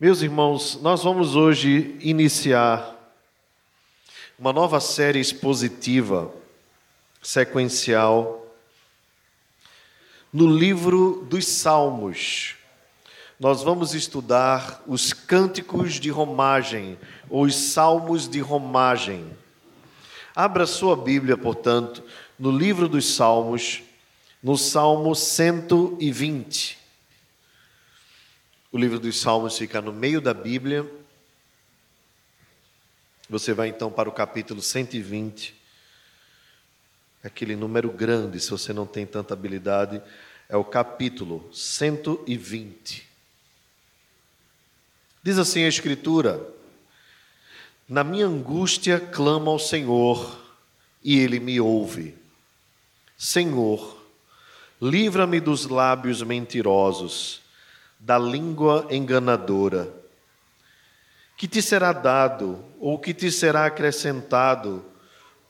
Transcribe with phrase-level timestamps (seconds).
[0.00, 2.94] Meus irmãos, nós vamos hoje iniciar
[4.38, 6.32] uma nova série expositiva,
[7.20, 8.46] sequencial,
[10.32, 12.54] no livro dos Salmos.
[13.40, 16.96] Nós vamos estudar os cânticos de romagem,
[17.28, 19.28] ou os salmos de romagem.
[20.32, 22.04] Abra sua Bíblia, portanto,
[22.38, 23.82] no livro dos Salmos,
[24.40, 26.78] no Salmo 120.
[28.70, 30.86] O livro dos Salmos fica no meio da Bíblia.
[33.30, 35.54] Você vai então para o capítulo 120.
[37.24, 40.02] Aquele número grande, se você não tem tanta habilidade,
[40.50, 43.08] é o capítulo 120.
[45.22, 46.46] Diz assim a Escritura:
[47.88, 50.44] Na minha angústia clamo ao Senhor,
[51.02, 52.14] e Ele me ouve.
[53.16, 53.98] Senhor,
[54.78, 57.47] livra-me dos lábios mentirosos
[57.98, 59.92] da língua enganadora.
[61.36, 64.84] Que te será dado, ou que te será acrescentado,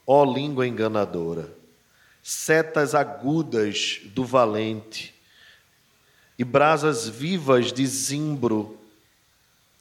[0.07, 1.53] ó língua enganadora?
[2.23, 5.15] Setas agudas do valente
[6.39, 8.79] e brasas vivas de zimbro.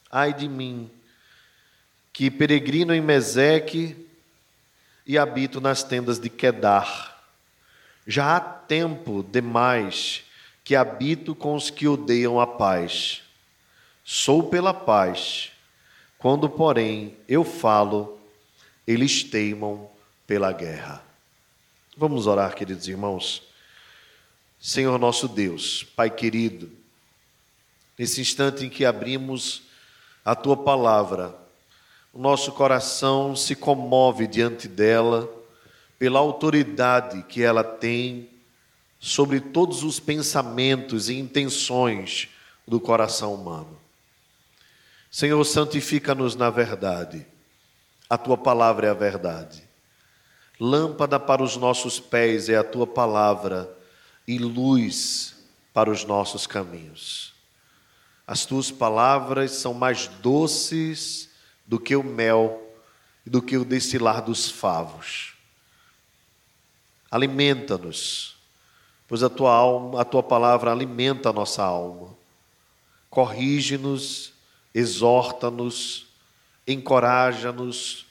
[0.10, 0.90] Ai de mim,
[2.14, 4.08] que peregrino em Meseque
[5.06, 7.22] e habito nas tendas de Quedar.
[8.06, 10.24] Já há tempo demais
[10.68, 13.22] que habito com os que odeiam a paz.
[14.04, 15.50] Sou pela paz.
[16.18, 18.20] Quando, porém, eu falo,
[18.86, 19.90] eles teimam
[20.28, 21.02] pela guerra.
[21.96, 23.44] Vamos orar, queridos irmãos.
[24.60, 26.70] Senhor nosso Deus, Pai querido,
[27.98, 29.62] nesse instante em que abrimos
[30.26, 31.34] a tua palavra,
[32.12, 35.34] o nosso coração se comove diante dela
[35.98, 38.36] pela autoridade que ela tem
[39.00, 42.30] sobre todos os pensamentos e intenções
[42.68, 43.78] do coração humano.
[45.10, 47.26] Senhor, santifica-nos na verdade.
[48.10, 49.64] A tua palavra é a verdade.
[50.60, 53.72] Lâmpada para os nossos pés é a tua palavra
[54.28, 55.36] e luz
[55.74, 57.34] para os nossos caminhos.
[58.26, 61.30] As tuas palavras são mais doces
[61.66, 62.76] do que o mel
[63.26, 65.34] e do que o destilar dos favos.
[67.10, 68.37] Alimenta-nos
[69.08, 72.16] pois a tua alma, a tua palavra alimenta a nossa alma.
[73.10, 74.34] Corrige-nos,
[74.74, 76.08] exorta-nos,
[76.68, 78.06] encoraja-nos,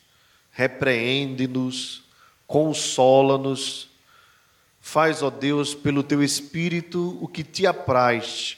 [0.51, 2.03] repreende-nos,
[2.47, 3.89] consola-nos.
[4.81, 8.57] Faz, ó Deus, pelo teu espírito o que te apraz,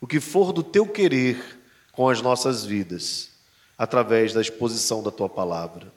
[0.00, 1.58] o que for do teu querer
[1.92, 3.30] com as nossas vidas,
[3.78, 5.92] através da exposição da tua palavra.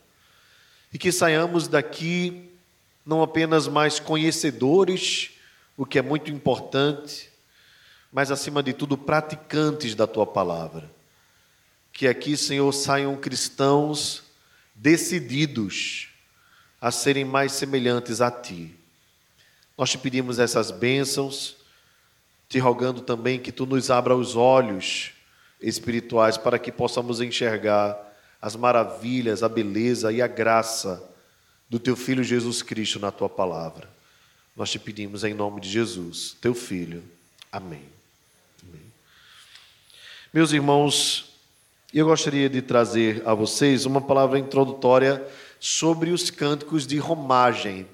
[0.93, 2.49] E que saiamos daqui
[3.05, 5.32] não apenas mais conhecedores,
[5.75, 7.29] o que é muito importante,
[8.11, 10.89] mas acima de tudo, praticantes da tua palavra.
[11.91, 14.23] Que aqui, Senhor, saiam cristãos
[14.75, 16.09] decididos
[16.79, 18.75] a serem mais semelhantes a ti.
[19.77, 21.55] Nós te pedimos essas bênçãos,
[22.49, 25.11] te rogando também que tu nos abra os olhos
[25.61, 27.97] espirituais para que possamos enxergar
[28.41, 31.09] as maravilhas, a beleza e a graça
[31.69, 33.92] do teu filho Jesus Cristo na tua palavra.
[34.55, 37.03] Nós te pedimos em nome de Jesus, teu filho.
[37.51, 37.81] Amém.
[38.61, 38.81] Amém.
[40.31, 41.33] Meus irmãos,
[41.91, 45.27] eu gostaria de trazer a vocês uma palavra introdutória
[45.59, 47.87] sobre os cânticos de romagem.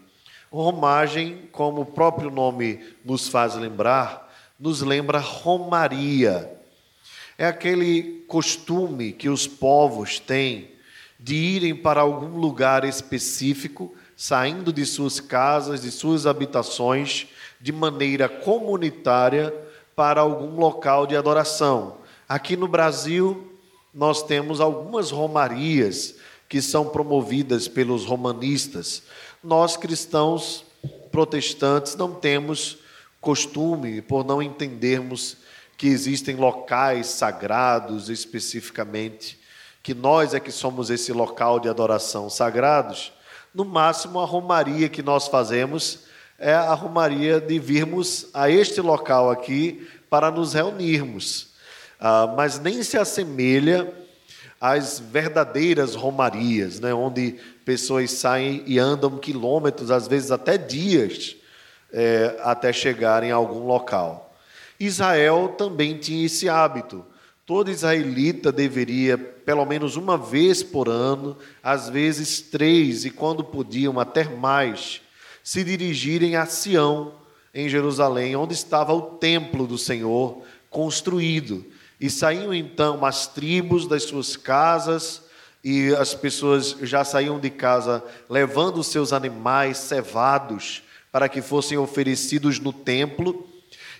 [0.52, 6.52] Romagem, como o próprio nome nos faz lembrar, nos lembra romaria.
[7.38, 10.72] É aquele costume que os povos têm
[11.18, 18.28] de irem para algum lugar específico saindo de suas casas, de suas habitações, de maneira
[18.28, 19.54] comunitária
[19.96, 22.00] para algum local de adoração.
[22.28, 23.50] Aqui no Brasil,
[23.94, 26.16] nós temos algumas romarias
[26.50, 29.04] que são promovidas pelos romanistas.
[29.42, 30.66] Nós cristãos
[31.10, 32.80] protestantes não temos
[33.22, 35.38] costume, por não entendermos
[35.78, 39.40] que existem locais sagrados especificamente,
[39.82, 43.14] que nós é que somos esse local de adoração sagrados.
[43.54, 46.06] No máximo, a romaria que nós fazemos
[46.38, 51.50] é a romaria de virmos a este local aqui para nos reunirmos.
[52.00, 53.92] Ah, mas nem se assemelha
[54.62, 61.36] às verdadeiras romarias, né, onde pessoas saem e andam quilômetros, às vezes até dias,
[61.92, 64.36] é, até chegarem a algum local.
[64.80, 67.06] Israel também tinha esse hábito.
[67.50, 74.00] Todo israelita deveria, pelo menos uma vez por ano, às vezes três, e quando podiam,
[74.00, 75.02] até mais,
[75.44, 77.12] se dirigirem a Sião,
[77.52, 81.66] em Jerusalém, onde estava o templo do Senhor construído.
[82.00, 85.24] E saíam então as tribos das suas casas,
[85.64, 91.80] e as pessoas já saíam de casa levando os seus animais cevados para que fossem
[91.80, 93.50] oferecidos no templo.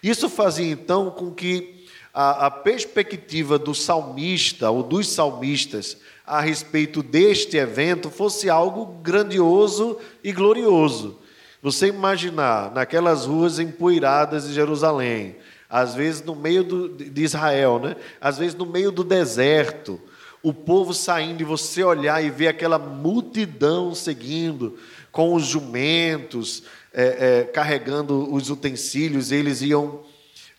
[0.04, 1.79] Isso fazia então com que
[2.22, 5.96] a, a perspectiva do salmista ou dos salmistas
[6.28, 11.18] a respeito deste evento fosse algo grandioso e glorioso.
[11.64, 15.38] Você imaginar naquelas ruas empoeiradas de Jerusalém,
[15.70, 17.96] às vezes no meio do, de Israel, né?
[18.20, 19.98] às vezes no meio do deserto,
[20.44, 24.78] o povo saindo e você olhar e ver aquela multidão seguindo,
[25.10, 26.64] com os jumentos,
[26.94, 30.02] é, é, carregando os utensílios, eles iam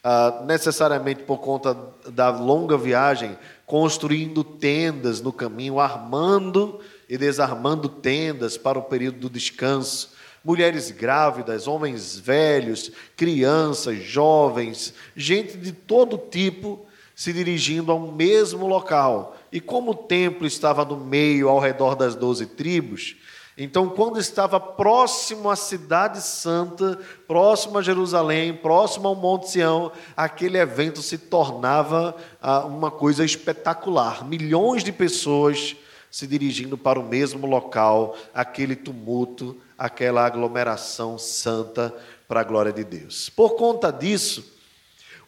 [0.02, 1.76] ah, necessariamente por conta
[2.08, 9.30] da longa viagem, construindo tendas no caminho, armando e desarmando tendas para o período do
[9.30, 10.12] descanso.
[10.42, 19.36] Mulheres grávidas, homens velhos, crianças, jovens, gente de todo tipo se dirigindo ao mesmo local.
[19.52, 23.16] E como o templo estava no meio, ao redor das doze tribos,
[23.62, 30.56] então, quando estava próximo à Cidade Santa, próximo a Jerusalém, próximo ao Monte Sião, aquele
[30.56, 34.24] evento se tornava ah, uma coisa espetacular.
[34.24, 35.76] Milhões de pessoas
[36.10, 41.94] se dirigindo para o mesmo local, aquele tumulto, aquela aglomeração santa
[42.26, 43.28] para a glória de Deus.
[43.28, 44.56] Por conta disso,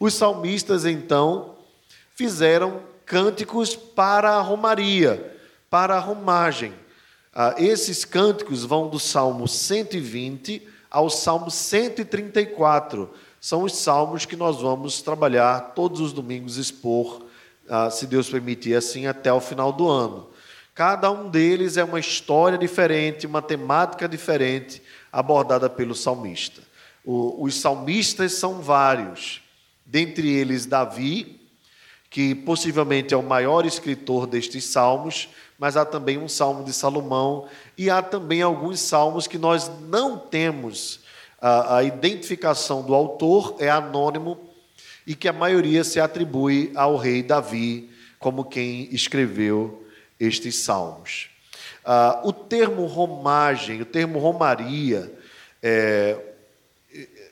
[0.00, 1.56] os salmistas então
[2.14, 5.36] fizeram cânticos para a romaria,
[5.68, 6.80] para a romagem.
[7.34, 13.10] Ah, esses cânticos vão do Salmo 120 ao Salmo 134.
[13.40, 17.24] São os salmos que nós vamos trabalhar todos os domingos, expor,
[17.66, 20.28] ah, se Deus permitir assim, até o final do ano.
[20.74, 26.60] Cada um deles é uma história diferente, uma temática diferente, abordada pelo salmista.
[27.02, 29.40] O, os salmistas são vários,
[29.86, 31.40] dentre eles Davi,
[32.10, 35.30] que possivelmente é o maior escritor destes salmos,
[35.62, 37.46] mas há também um salmo de Salomão
[37.78, 40.98] e há também alguns salmos que nós não temos
[41.40, 44.40] a, a identificação do autor, é anônimo
[45.06, 47.88] e que a maioria se atribui ao rei Davi
[48.18, 49.86] como quem escreveu
[50.18, 51.30] estes salmos.
[51.84, 55.16] Ah, o termo romagem, o termo romaria,
[55.62, 56.18] é,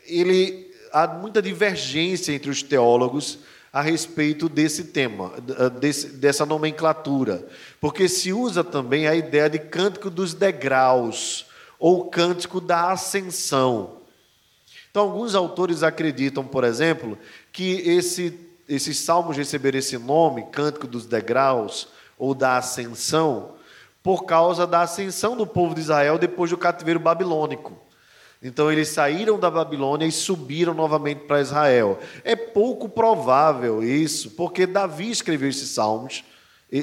[0.06, 3.40] ele há muita divergência entre os teólogos
[3.72, 5.32] a respeito desse tema,
[5.80, 7.46] desse, dessa nomenclatura,
[7.80, 11.46] porque se usa também a ideia de cântico dos degraus
[11.78, 14.00] ou cântico da ascensão.
[14.90, 17.16] Então, alguns autores acreditam, por exemplo,
[17.52, 18.38] que esse,
[18.68, 21.88] esses salmos receberam esse nome, cântico dos degraus
[22.18, 23.54] ou da ascensão,
[24.02, 27.72] por causa da ascensão do povo de Israel depois do cativeiro babilônico.
[28.42, 31.98] Então eles saíram da Babilônia e subiram novamente para Israel.
[32.24, 36.24] É pouco provável isso, porque Davi escreveu esses salmos,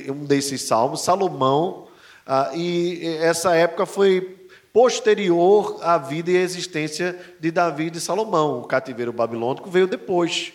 [0.09, 1.87] um desses salmos, Salomão,
[2.25, 4.37] ah, e essa época foi
[4.73, 8.59] posterior à vida e existência de Davi e de Salomão.
[8.59, 10.51] O cativeiro babilônico veio depois.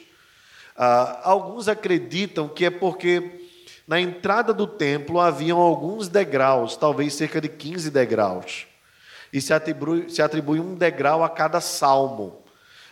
[0.77, 3.41] Ah, alguns acreditam que é porque
[3.89, 8.67] na entrada do templo haviam alguns degraus, talvez cerca de 15 degraus
[9.33, 12.43] e se atribui, se atribui um degrau a cada salmo.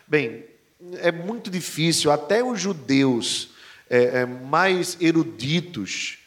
[0.08, 0.46] Bem,
[0.98, 3.50] é muito difícil, até os judeus
[3.88, 6.18] é, é, mais eruditos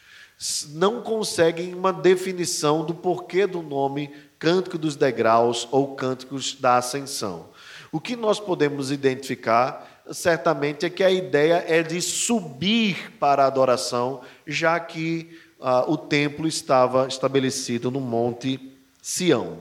[0.70, 7.48] não conseguem uma definição do porquê do nome Cântico dos Degraus ou Cânticos da Ascensão.
[7.90, 13.46] O que nós podemos identificar certamente é que a ideia é de subir para a
[13.46, 18.60] adoração, já que ah, o templo estava estabelecido no Monte
[19.00, 19.58] Sião.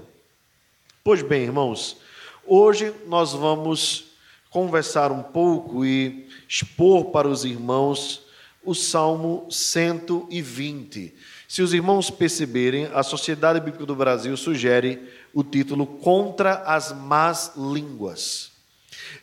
[1.03, 1.98] Pois bem, irmãos,
[2.46, 4.06] hoje nós vamos
[4.50, 8.23] conversar um pouco e expor para os irmãos
[8.65, 11.13] o Salmo 120.
[11.48, 17.53] Se os irmãos perceberem, a Sociedade Bíblica do Brasil sugere o título Contra as Más
[17.55, 18.51] Línguas.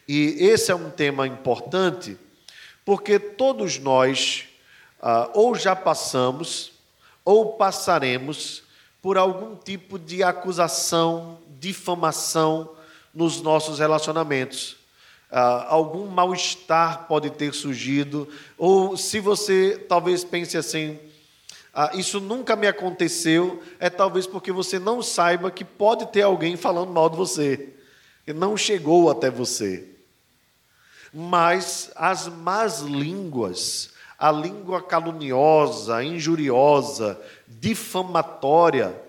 [0.07, 2.17] E esse é um tema importante,
[2.85, 4.45] porque todos nós
[5.01, 6.73] ah, ou já passamos
[7.25, 8.63] ou passaremos
[9.01, 12.71] por algum tipo de acusação, difamação
[13.15, 14.80] nos nossos relacionamentos.
[15.33, 20.99] Ah, algum mal-estar pode ter surgido, ou se você talvez pense assim,
[21.73, 26.57] ah, isso nunca me aconteceu, é talvez porque você não saiba que pode ter alguém
[26.57, 27.69] falando mal de você,
[28.25, 29.87] que não chegou até você.
[31.15, 39.01] Mas as más línguas, a língua caluniosa, injuriosa, difamatória,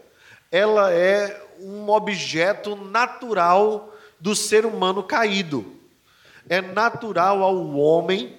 [0.51, 5.80] ela é um objeto natural do ser humano caído.
[6.50, 8.38] É natural ao homem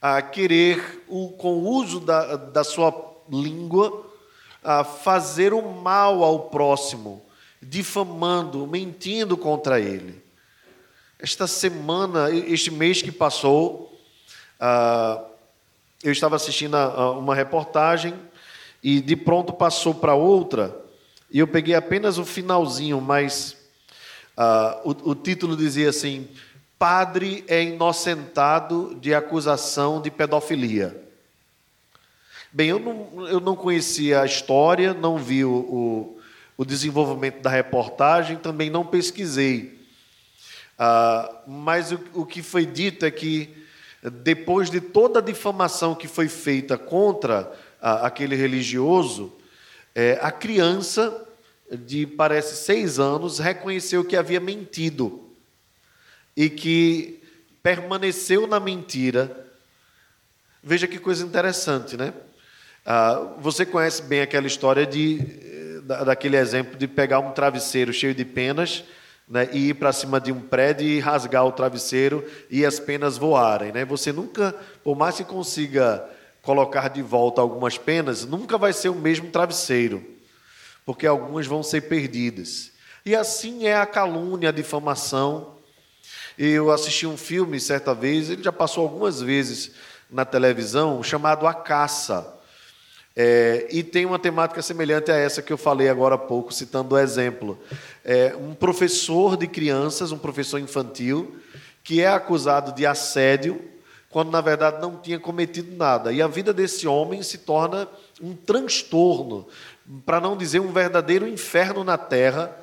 [0.00, 2.92] a querer, o, com o uso da, da sua
[3.30, 4.10] língua,
[4.62, 7.22] a fazer o mal ao próximo,
[7.60, 10.22] difamando, mentindo contra ele.
[11.18, 13.96] Esta semana, este mês que passou,
[14.58, 15.24] ah,
[16.02, 18.14] eu estava assistindo a uma reportagem
[18.82, 20.76] e de pronto passou para outra,
[21.30, 23.56] e eu peguei apenas o finalzinho, mas
[24.36, 26.28] ah, o título dizia assim:
[26.82, 31.00] Padre é inocentado de acusação de pedofilia.
[32.50, 36.20] Bem, eu não, eu não conhecia a história, não vi o, o,
[36.56, 39.78] o desenvolvimento da reportagem, também não pesquisei.
[40.76, 43.64] Ah, mas o, o que foi dito é que,
[44.02, 49.32] depois de toda a difamação que foi feita contra ah, aquele religioso,
[49.94, 51.28] é, a criança,
[51.70, 55.21] de parece seis anos, reconheceu que havia mentido
[56.36, 57.22] e que
[57.62, 59.48] permaneceu na mentira.
[60.62, 62.12] Veja que coisa interessante, né?
[62.84, 68.14] Ah, você conhece bem aquela história de, eh, daquele exemplo de pegar um travesseiro cheio
[68.14, 68.84] de penas
[69.28, 73.16] né, e ir para cima de um prédio e rasgar o travesseiro e as penas
[73.16, 73.72] voarem.
[73.72, 73.84] Né?
[73.84, 76.04] Você nunca, por mais que consiga
[76.42, 80.04] colocar de volta algumas penas, nunca vai ser o mesmo travesseiro,
[80.84, 82.72] porque algumas vão ser perdidas.
[83.06, 85.56] E assim é a calúnia, a difamação.
[86.38, 89.72] Eu assisti um filme certa vez, ele já passou algumas vezes
[90.10, 92.38] na televisão, chamado A Caça.
[93.14, 96.94] É, e tem uma temática semelhante a essa que eu falei agora há pouco, citando
[96.94, 97.58] o exemplo.
[98.04, 101.36] É, um professor de crianças, um professor infantil,
[101.84, 103.60] que é acusado de assédio,
[104.08, 106.12] quando na verdade não tinha cometido nada.
[106.12, 107.88] E a vida desse homem se torna
[108.20, 109.46] um transtorno,
[110.06, 112.56] para não dizer um verdadeiro inferno na terra,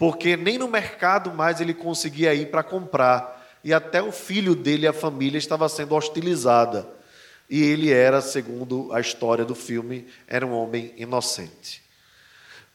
[0.00, 3.38] porque nem no mercado mais ele conseguia ir para comprar.
[3.62, 6.88] E até o filho dele, a família, estava sendo hostilizada.
[7.50, 11.82] E ele era, segundo a história do filme, era um homem inocente.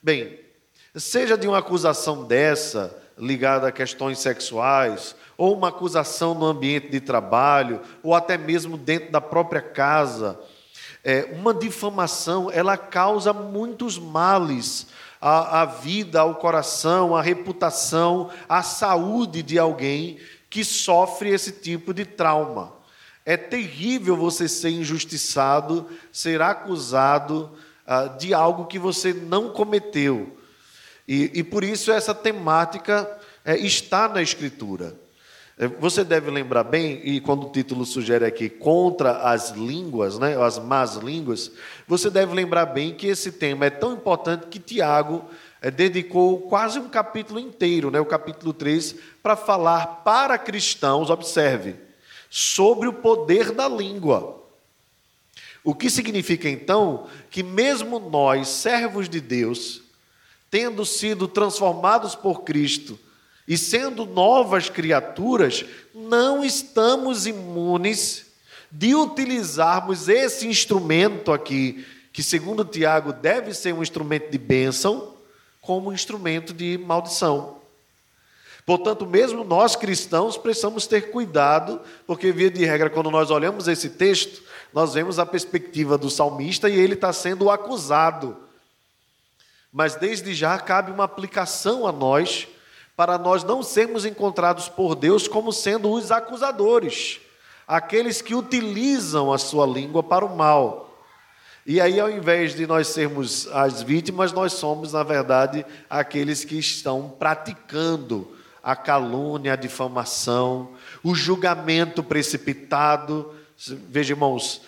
[0.04, 0.40] Bem,
[0.94, 7.00] seja de uma acusação dessa, ligada a questões sexuais, ou uma acusação no ambiente de
[7.00, 10.40] trabalho, ou até mesmo dentro da própria casa,
[11.04, 14.86] é, uma difamação, ela causa muitos males
[15.20, 20.20] a, a vida, ao coração, à reputação, à saúde de alguém
[20.50, 22.74] que sofre esse tipo de trauma.
[23.26, 27.52] É terrível você ser injustiçado, ser acusado
[27.86, 30.38] ah, de algo que você não cometeu.
[31.08, 34.96] E, e por isso essa temática é, está na Escritura.
[35.58, 40.36] É, você deve lembrar bem, e quando o título sugere aqui contra as línguas, né,
[40.42, 41.50] as más línguas,
[41.88, 45.24] você deve lembrar bem que esse tema é tão importante que Tiago
[45.62, 51.76] é, dedicou quase um capítulo inteiro, né, o capítulo 3, para falar para cristãos, observe,
[52.30, 54.44] sobre o poder da língua.
[55.64, 59.82] O que significa então que, mesmo nós, servos de Deus,
[60.52, 63.00] tendo sido transformados por Cristo,
[63.48, 68.26] e sendo novas criaturas, não estamos imunes
[68.72, 75.14] de utilizarmos esse instrumento aqui, que segundo Tiago deve ser um instrumento de bênção,
[75.62, 77.60] como um instrumento de maldição.
[78.66, 83.90] Portanto, mesmo nós cristãos precisamos ter cuidado, porque, via de regra, quando nós olhamos esse
[83.92, 84.42] texto,
[84.74, 88.36] nós vemos a perspectiva do salmista e ele está sendo acusado.
[89.72, 92.48] Mas desde já cabe uma aplicação a nós
[92.96, 97.20] para nós não sermos encontrados por Deus como sendo os acusadores,
[97.68, 100.86] aqueles que utilizam a sua língua para o mal.
[101.66, 106.58] E aí, ao invés de nós sermos as vítimas, nós somos, na verdade, aqueles que
[106.60, 110.72] estão praticando a calúnia, a difamação,
[111.04, 113.34] o julgamento precipitado.
[113.90, 114.62] Veja, irmãos,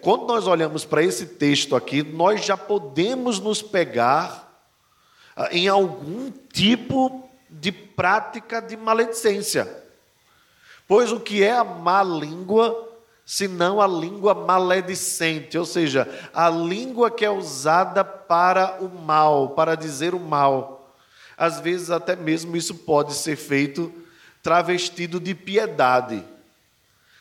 [0.00, 4.48] quando nós olhamos para esse texto aqui, nós já podemos nos pegar
[5.36, 7.27] ah, em algum tipo
[7.60, 9.68] de prática de maledicência.
[10.86, 12.88] Pois o que é a má língua,
[13.26, 19.74] senão a língua maledicente, ou seja, a língua que é usada para o mal, para
[19.74, 20.94] dizer o mal.
[21.36, 23.92] Às vezes, até mesmo isso pode ser feito
[24.42, 26.24] travestido de piedade.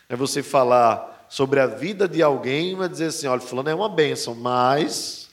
[0.08, 3.90] É você falar sobre a vida de alguém e dizer assim: olha, Fulano é uma
[3.90, 5.30] bênção, mas.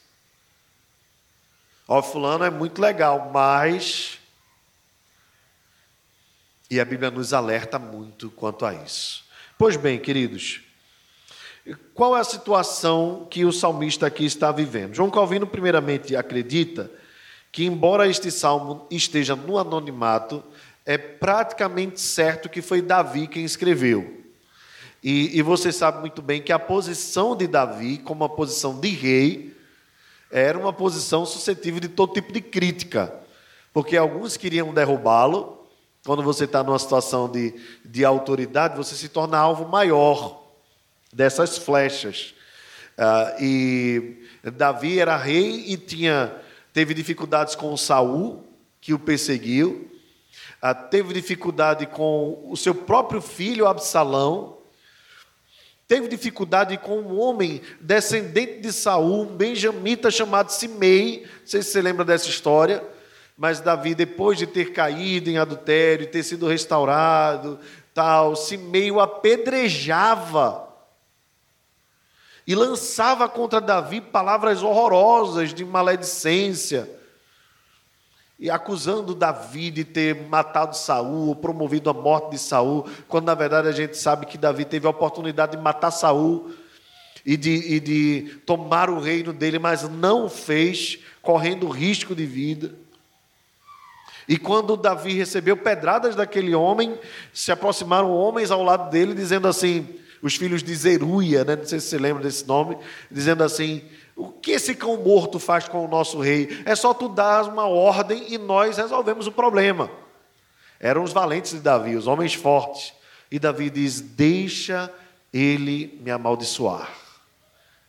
[1.87, 4.18] Ó, Fulano é muito legal, mas
[6.75, 9.25] e a Bíblia nos alerta muito quanto a isso.
[9.57, 10.61] Pois bem, queridos,
[11.95, 14.95] qual é a situação que o salmista aqui está vivendo?
[14.95, 16.90] João Calvino, primeiramente, acredita
[17.52, 20.43] que, embora este salmo esteja no anonimato,
[20.85, 24.25] é praticamente certo que foi Davi quem escreveu.
[25.00, 28.88] E, e você sabe muito bem que a posição de Davi, como a posição de
[28.88, 29.57] rei,
[30.28, 33.14] era uma posição suscetível de todo tipo de crítica,
[33.73, 35.63] porque alguns queriam derrubá-lo.
[36.04, 40.44] Quando você está numa situação de, de autoridade, você se torna alvo maior
[41.12, 42.34] dessas flechas.
[42.99, 46.34] Uh, e Davi era rei e tinha
[46.73, 48.44] teve dificuldades com Saul,
[48.80, 49.90] que o perseguiu.
[50.62, 54.58] Uh, teve dificuldade com o seu próprio filho Absalão,
[55.87, 61.26] Teve dificuldade com um homem descendente de Saul, um benjamita chamado Simei.
[61.40, 62.82] Não sei se você lembra dessa história.
[63.37, 67.59] Mas Davi, depois de ter caído em adultério, ter sido restaurado,
[67.93, 70.69] tal, Simei o apedrejava
[72.47, 76.88] e lançava contra Davi palavras horrorosas de maledicência
[78.38, 83.35] e acusando Davi de ter matado Saul, ou promovido a morte de Saul, quando na
[83.35, 86.50] verdade a gente sabe que Davi teve a oportunidade de matar Saul
[87.25, 92.84] e de, e de tomar o reino dele, mas não fez, correndo risco de vida.
[94.28, 96.99] E quando Davi recebeu pedradas daquele homem,
[97.33, 99.87] se aproximaram homens ao lado dele, dizendo assim:
[100.23, 101.57] os filhos de Zeruia, né?
[101.57, 102.78] não sei se você lembra desse nome,
[103.11, 103.83] dizendo assim:
[104.16, 106.62] o que esse cão morto faz com o nosso rei?
[106.64, 109.90] É só tu dar uma ordem e nós resolvemos o problema.
[110.81, 112.95] Eram os valentes de Davi, os homens fortes.
[113.31, 114.90] E Davi diz: Deixa
[115.33, 116.90] ele me amaldiçoar.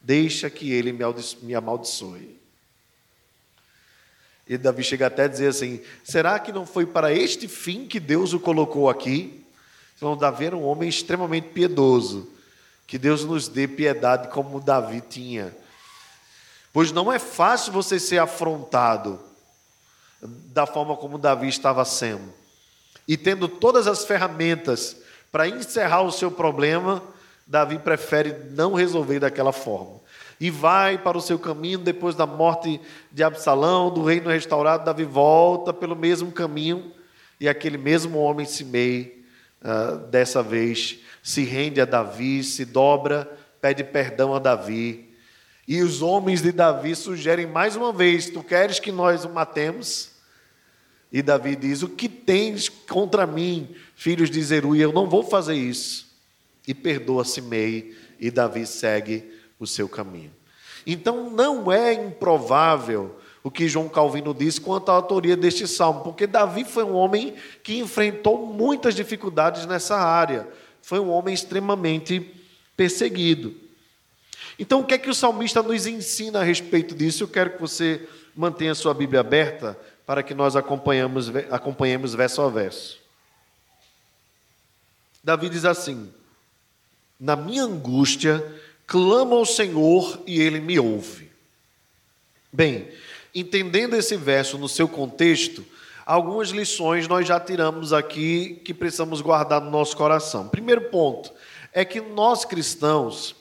[0.01, 0.91] Deixa que ele
[1.41, 2.39] me amaldiçoe.
[4.47, 7.99] E Davi chega até a dizer assim: será que não foi para este fim que
[7.99, 9.43] Deus o colocou aqui?
[9.97, 12.29] Então, Davi era um homem extremamente piedoso.
[12.85, 15.51] Que Deus nos dê piedade como Davi tinha
[16.75, 19.17] Pois não é fácil você ser afrontado
[20.21, 22.33] da forma como Davi estava sendo.
[23.07, 24.97] E tendo todas as ferramentas
[25.31, 27.01] para encerrar o seu problema,
[27.47, 30.01] Davi prefere não resolver daquela forma.
[30.39, 32.79] E vai para o seu caminho depois da morte
[33.11, 36.91] de Absalão, do reino restaurado, Davi volta pelo mesmo caminho
[37.39, 39.23] e aquele mesmo homem Simei,
[39.61, 43.31] uh, dessa vez, se rende a Davi, se dobra,
[43.61, 45.05] pede perdão a Davi
[45.67, 50.11] e os homens de Davi sugerem mais uma vez: Tu queres que nós o matemos?
[51.11, 54.83] E Davi diz: O que tens contra mim, filhos de Zeruia?
[54.83, 56.05] Eu não vou fazer isso.
[56.67, 60.34] E perdoa Simei, e Davi segue o seu caminho.
[60.85, 66.25] Então não é improvável o que João Calvino diz quanto à autoria deste salmo, porque
[66.25, 70.47] Davi foi um homem que enfrentou muitas dificuldades nessa área.
[70.81, 72.31] Foi um homem extremamente
[72.75, 73.53] perseguido.
[74.57, 77.23] Então, o que é que o salmista nos ensina a respeito disso?
[77.23, 82.41] Eu quero que você mantenha a sua Bíblia aberta para que nós acompanhemos, acompanhemos verso
[82.41, 82.99] a verso.
[85.23, 86.11] Davi diz assim:
[87.19, 88.43] Na minha angústia,
[88.87, 91.31] clamo ao Senhor e ele me ouve.
[92.51, 92.87] Bem,
[93.33, 95.65] entendendo esse verso no seu contexto,
[96.05, 100.47] algumas lições nós já tiramos aqui que precisamos guardar no nosso coração.
[100.47, 101.33] Primeiro ponto
[101.73, 103.35] é que nós cristãos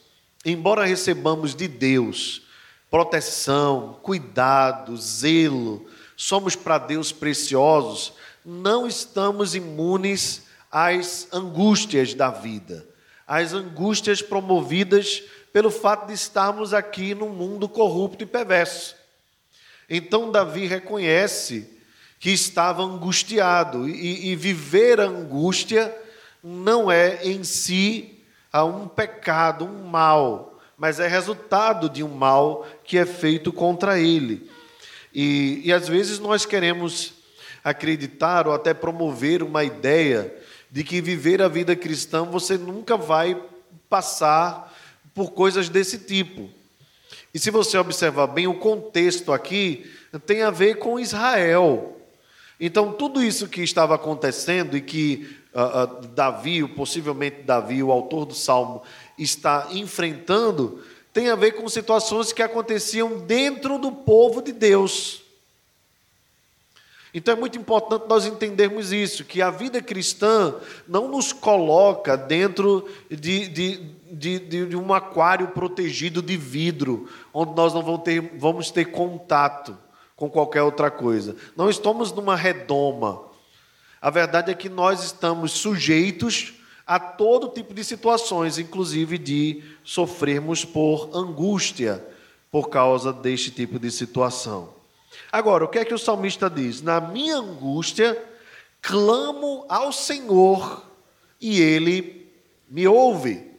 [0.45, 2.43] embora recebamos de Deus
[2.91, 5.85] proteção, cuidado, zelo,
[6.17, 8.13] somos para Deus preciosos,
[8.45, 12.87] não estamos imunes às angústias da vida,
[13.27, 18.97] às angústias promovidas pelo fato de estarmos aqui num mundo corrupto e perverso.
[19.89, 21.71] Então, Davi reconhece
[22.19, 25.95] que estava angustiado, e, e viver a angústia
[26.43, 32.99] não é em si um pecado, um mal, mas é resultado de um mal que
[32.99, 34.51] é feito contra ele.
[35.13, 37.15] E, e às vezes nós queremos
[37.63, 40.35] acreditar ou até promover uma ideia
[40.75, 43.41] de que viver a vida cristã você nunca vai
[43.89, 44.77] passar
[45.15, 46.51] por coisas desse tipo.
[47.33, 49.89] E se você observar bem, o contexto aqui
[50.27, 51.97] tem a ver com Israel.
[52.59, 58.25] Então, tudo isso que estava acontecendo e que uh, uh, Davi, possivelmente Davi, o autor
[58.25, 58.83] do salmo,
[59.17, 60.83] está enfrentando,
[61.13, 65.24] tem a ver com situações que aconteciam dentro do povo de Deus.
[67.15, 70.57] Então é muito importante nós entendermos isso, que a vida cristã
[70.89, 73.77] não nos coloca dentro de, de,
[74.11, 79.79] de, de um aquário protegido de vidro, onde nós não vamos ter, vamos ter contato
[80.17, 81.37] com qualquer outra coisa.
[81.57, 83.23] Não estamos numa redoma,
[84.05, 86.55] a verdade é que nós estamos sujeitos
[86.87, 92.05] a todo tipo de situações, inclusive de sofrermos por angústia
[92.51, 94.84] por causa deste tipo de situação.
[95.31, 96.81] Agora, o que é que o salmista diz?
[96.83, 98.23] Na minha angústia,
[98.81, 100.85] clamo ao Senhor
[101.41, 102.33] e ele
[102.69, 103.53] me ouve.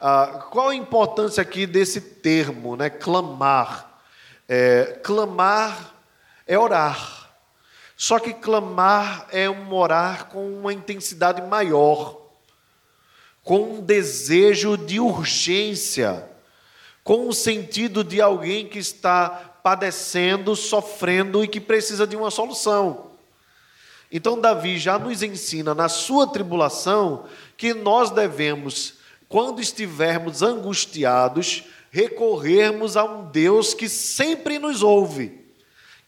[0.00, 2.88] Ah, qual a importância aqui desse termo, né?
[2.88, 4.00] Clamar.
[4.48, 5.94] É, clamar
[6.46, 7.30] é orar.
[7.96, 12.18] Só que clamar é um orar com uma intensidade maior,
[13.44, 16.26] com um desejo de urgência,
[17.04, 23.10] com o sentido de alguém que está padecendo, sofrendo e que precisa de uma solução.
[24.10, 27.24] Então, Davi já nos ensina na sua tribulação
[27.56, 28.94] que nós devemos,
[29.28, 35.40] quando estivermos angustiados, recorrermos a um Deus que sempre nos ouve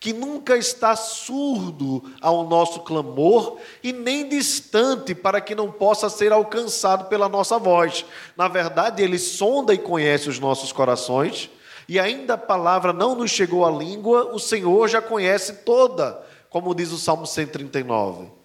[0.03, 6.33] que nunca está surdo ao nosso clamor e nem distante para que não possa ser
[6.33, 8.05] alcançado pela nossa voz.
[8.37, 11.49] Na verdade, ele sonda e conhece os nossos corações,
[11.89, 16.75] e ainda a palavra não nos chegou à língua, o Senhor já conhece toda, como
[16.75, 18.43] diz o Salmo 139.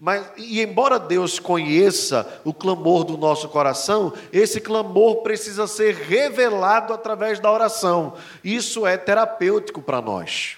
[0.00, 6.92] Mas, e embora Deus conheça o clamor do nosso coração, esse clamor precisa ser revelado
[6.92, 8.14] através da oração.
[8.44, 10.56] Isso é terapêutico para nós.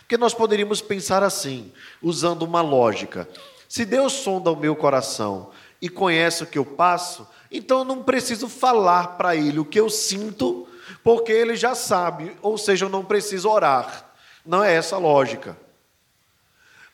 [0.00, 1.70] Porque nós poderíamos pensar assim,
[2.02, 3.28] usando uma lógica:
[3.68, 5.50] se Deus sonda o meu coração
[5.82, 9.78] e conhece o que eu passo, então eu não preciso falar para Ele o que
[9.78, 10.66] eu sinto,
[11.08, 14.12] porque Ele já sabe, ou seja, eu não preciso orar.
[14.44, 15.56] Não é essa a lógica.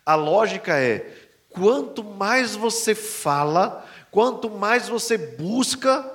[0.07, 1.13] A lógica é
[1.51, 6.09] quanto mais você fala, quanto mais você busca,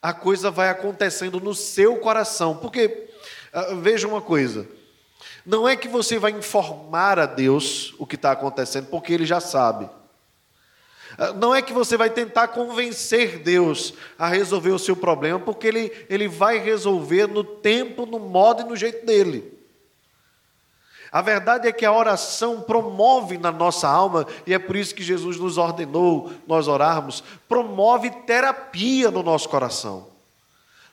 [0.00, 2.56] a coisa vai acontecendo no seu coração.
[2.56, 3.10] Porque,
[3.52, 4.66] ah, veja uma coisa,
[5.44, 9.38] não é que você vai informar a Deus o que está acontecendo, porque Ele já
[9.38, 9.86] sabe.
[11.18, 15.66] Ah, não é que você vai tentar convencer Deus a resolver o seu problema, porque
[15.66, 19.56] Ele, ele vai resolver no tempo, no modo e no jeito dele.
[21.10, 25.02] A verdade é que a oração promove na nossa alma, e é por isso que
[25.02, 30.08] Jesus nos ordenou nós orarmos, promove terapia no nosso coração.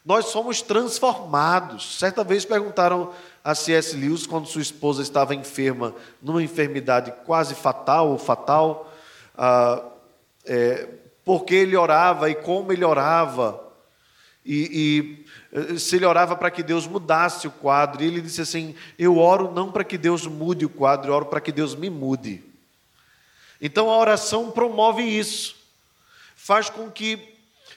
[0.06, 1.98] Nós somos transformados.
[1.98, 3.12] Certa vez perguntaram
[3.44, 3.96] a C.S.
[3.96, 8.92] Lewis, quando sua esposa estava enferma, numa enfermidade quase fatal ou fatal,
[9.38, 9.82] ah,
[10.46, 10.88] é,
[11.24, 13.62] porque ele orava e como ele orava.
[14.46, 18.76] E, e, se ele orava para que Deus mudasse o quadro, e ele disse assim:
[18.98, 21.90] Eu oro não para que Deus mude o quadro, eu oro para que Deus me
[21.90, 22.44] mude.
[23.62, 25.56] Então a oração promove isso,
[26.36, 27.34] faz com que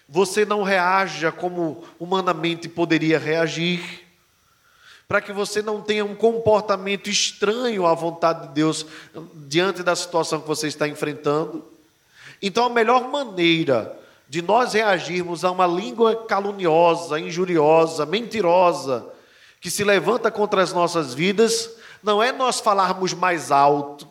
[0.08, 4.04] você não reaja como humanamente poderia reagir,
[5.06, 8.84] para que você não tenha um comportamento estranho à vontade de Deus
[9.46, 11.75] diante da situação que você está enfrentando.
[12.40, 19.06] Então a melhor maneira de nós reagirmos a uma língua caluniosa, injuriosa, mentirosa,
[19.60, 21.70] que se levanta contra as nossas vidas,
[22.02, 24.08] não é nós falarmos mais alto,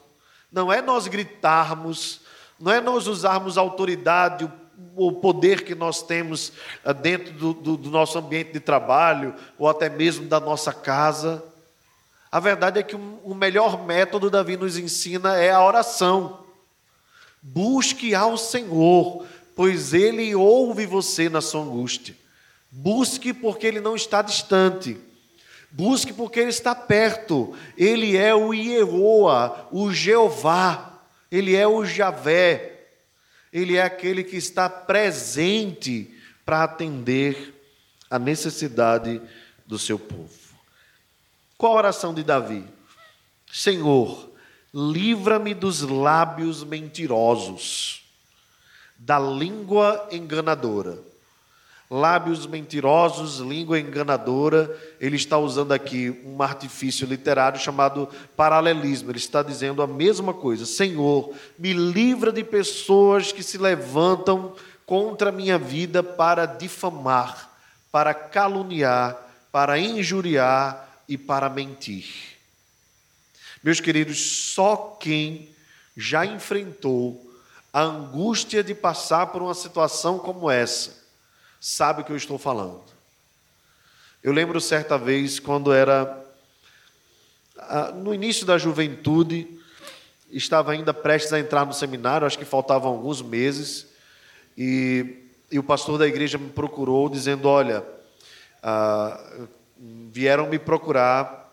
[0.52, 2.22] não é nós gritarmos,
[2.60, 4.52] não é nós usarmos a autoridade,
[4.96, 9.68] o poder que nós temos ah, dentro do, do, do nosso ambiente de trabalho, ou
[9.70, 11.44] até mesmo da nossa casa.
[12.32, 16.45] A verdade é que o melhor método, Davi nos ensina, é a oração.
[17.48, 19.24] Busque ao Senhor,
[19.56, 22.16] pois ele ouve você na sua angústia.
[22.72, 24.98] Busque porque ele não está distante.
[25.70, 27.56] Busque porque ele está perto.
[27.78, 31.00] Ele é o Ieroa, o Jeová.
[31.32, 32.88] Ele é o Javé.
[33.54, 37.54] Ele é aquele que está presente para atender
[38.10, 39.22] a necessidade
[39.68, 40.34] do seu povo.
[41.60, 42.66] Qual a oração de Davi?
[43.52, 44.35] Senhor,
[44.76, 48.04] livra-me dos lábios mentirosos
[48.98, 50.98] da língua enganadora.
[51.90, 54.76] Lábios mentirosos, língua enganadora.
[55.00, 59.12] Ele está usando aqui um artifício literário chamado paralelismo.
[59.12, 65.30] Ele está dizendo a mesma coisa: Senhor, me livra de pessoas que se levantam contra
[65.30, 67.50] a minha vida para difamar,
[67.92, 69.16] para caluniar,
[69.52, 72.35] para injuriar e para mentir.
[73.66, 74.20] Meus queridos,
[74.54, 75.50] só quem
[75.98, 77.36] já enfrentou
[77.74, 81.04] a angústia de passar por uma situação como essa,
[81.60, 82.84] sabe o que eu estou falando.
[84.22, 86.24] Eu lembro certa vez, quando era
[87.96, 89.48] no início da juventude,
[90.30, 93.88] estava ainda prestes a entrar no seminário, acho que faltavam alguns meses,
[94.56, 97.84] e, e o pastor da igreja me procurou dizendo: Olha,
[98.62, 99.20] ah,
[100.12, 101.45] vieram me procurar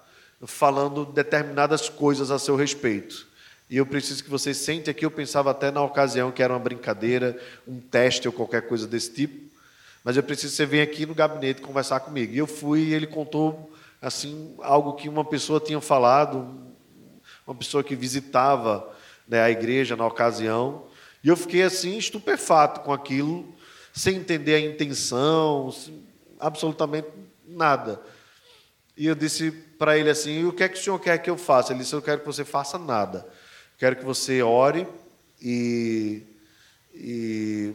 [0.47, 3.27] falando determinadas coisas a seu respeito.
[3.71, 5.05] E eu preciso que você sente aqui.
[5.05, 9.13] Eu pensava até na ocasião que era uma brincadeira, um teste ou qualquer coisa desse
[9.13, 9.51] tipo.
[10.05, 12.35] Mas eu preciso que você venha aqui no gabinete conversar comigo.
[12.35, 16.61] E eu fui e ele contou assim algo que uma pessoa tinha falado,
[17.47, 18.93] uma pessoa que visitava
[19.27, 20.85] né, a igreja na ocasião.
[21.23, 23.55] E eu fiquei assim estupefato com aquilo.
[23.95, 25.73] sem entender a intenção,
[26.41, 27.09] absolutamente
[27.47, 28.01] nada.
[28.97, 29.51] E eu disse
[29.83, 31.73] para ele assim: o que é que o senhor quer que eu faça?
[31.73, 33.27] Ele disse: eu quero que você faça nada.
[33.77, 34.87] Quero que você ore
[35.41, 36.23] e,
[36.95, 37.73] e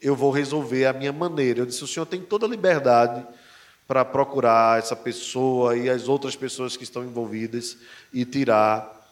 [0.00, 1.58] eu vou resolver a minha maneira.
[1.58, 3.26] Eu disse: o senhor tem toda a liberdade
[3.84, 7.76] para procurar essa pessoa e as outras pessoas que estão envolvidas
[8.12, 9.04] e tirar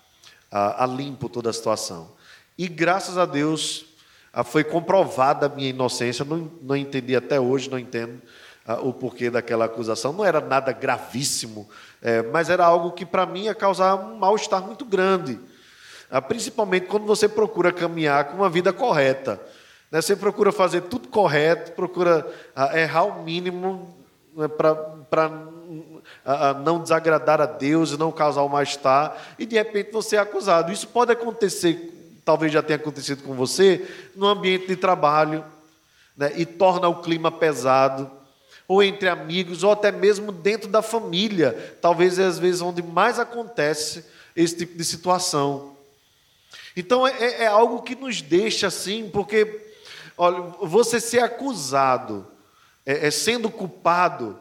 [0.48, 2.08] a, a limpo toda a situação.
[2.56, 3.84] E graças a Deus
[4.44, 6.24] foi comprovada a minha inocência.
[6.24, 8.22] Não, não entendi até hoje, não entendo
[8.74, 10.12] o porquê daquela acusação.
[10.12, 11.68] Não era nada gravíssimo,
[12.02, 15.38] é, mas era algo que para mim ia causar um mal-estar muito grande.
[16.10, 19.40] Ah, principalmente quando você procura caminhar com uma vida correta.
[19.90, 20.00] Né?
[20.00, 22.26] Você procura fazer tudo correto, procura
[22.56, 23.94] ah, errar o mínimo
[24.34, 25.48] né, para
[26.24, 30.20] ah, não desagradar a Deus e não causar o mal-estar, e de repente você é
[30.20, 30.72] acusado.
[30.72, 35.44] Isso pode acontecer, talvez já tenha acontecido com você, no ambiente de trabalho,
[36.16, 38.10] né, e torna o clima pesado,
[38.68, 43.18] ou entre amigos, ou até mesmo dentro da família, talvez é às vezes onde mais
[43.18, 44.04] acontece
[44.36, 45.74] esse tipo de situação.
[46.76, 49.72] Então é, é, é algo que nos deixa assim, porque
[50.18, 52.26] olha, você ser acusado,
[52.84, 54.38] é, é, sendo culpado,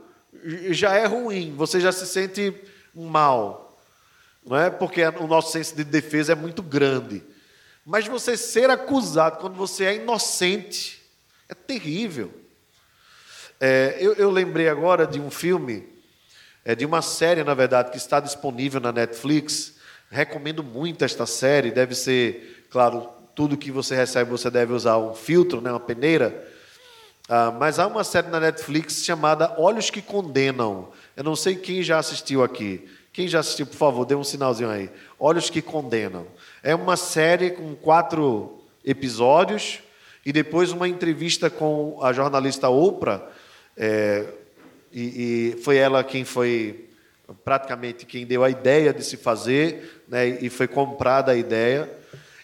[0.69, 2.53] já é ruim, você já se sente
[2.93, 3.79] mal,
[4.45, 4.69] não é?
[4.69, 7.23] Porque o nosso senso de defesa é muito grande.
[7.85, 11.01] Mas você ser acusado quando você é inocente
[11.47, 12.46] é terrível.
[13.59, 15.87] É, eu, eu, lembrei agora de um filme,
[16.63, 19.77] é, de uma série, na verdade, que está disponível na Netflix,
[20.09, 21.71] Recomendo muito esta série.
[21.71, 26.47] Deve ser, claro, tudo que você recebe você deve usar um filtro, né, uma peneira.
[27.29, 30.89] Ah, mas há uma série na Netflix chamada Olhos que Condenam.
[31.15, 32.87] Eu não sei quem já assistiu aqui.
[33.11, 34.89] Quem já assistiu, por favor, dê um sinalzinho aí.
[35.19, 36.25] Olhos que Condenam.
[36.63, 39.79] É uma série com quatro episódios
[40.25, 43.21] e depois uma entrevista com a jornalista Oprah.
[43.77, 44.25] É,
[44.91, 46.87] e, e foi ela quem foi
[47.43, 51.91] praticamente quem deu a ideia de se fazer, né, e foi comprada a ideia.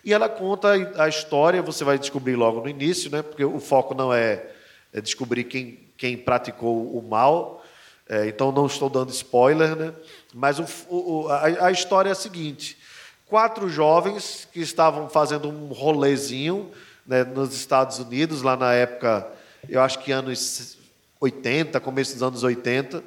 [0.04, 3.96] E ela conta a história, você vai descobrir logo no início, né, porque o foco
[3.96, 4.46] não é,
[4.91, 7.63] é descobrir quem, quem praticou o mal,
[8.08, 9.93] é, então não estou dando spoiler, né,
[10.34, 12.78] mas o, o, a, a história é a seguinte:
[13.26, 16.69] quatro jovens que estavam fazendo um rolezinho
[17.08, 19.26] né, nos Estados Unidos, lá na época,
[19.69, 20.83] eu acho que anos
[21.23, 23.01] 80, começo dos anos 80,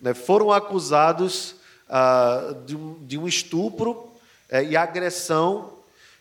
[0.00, 1.56] né, foram acusados
[1.88, 4.10] ah, de, um, de, um, estupro
[4.48, 5.74] eh, e agressão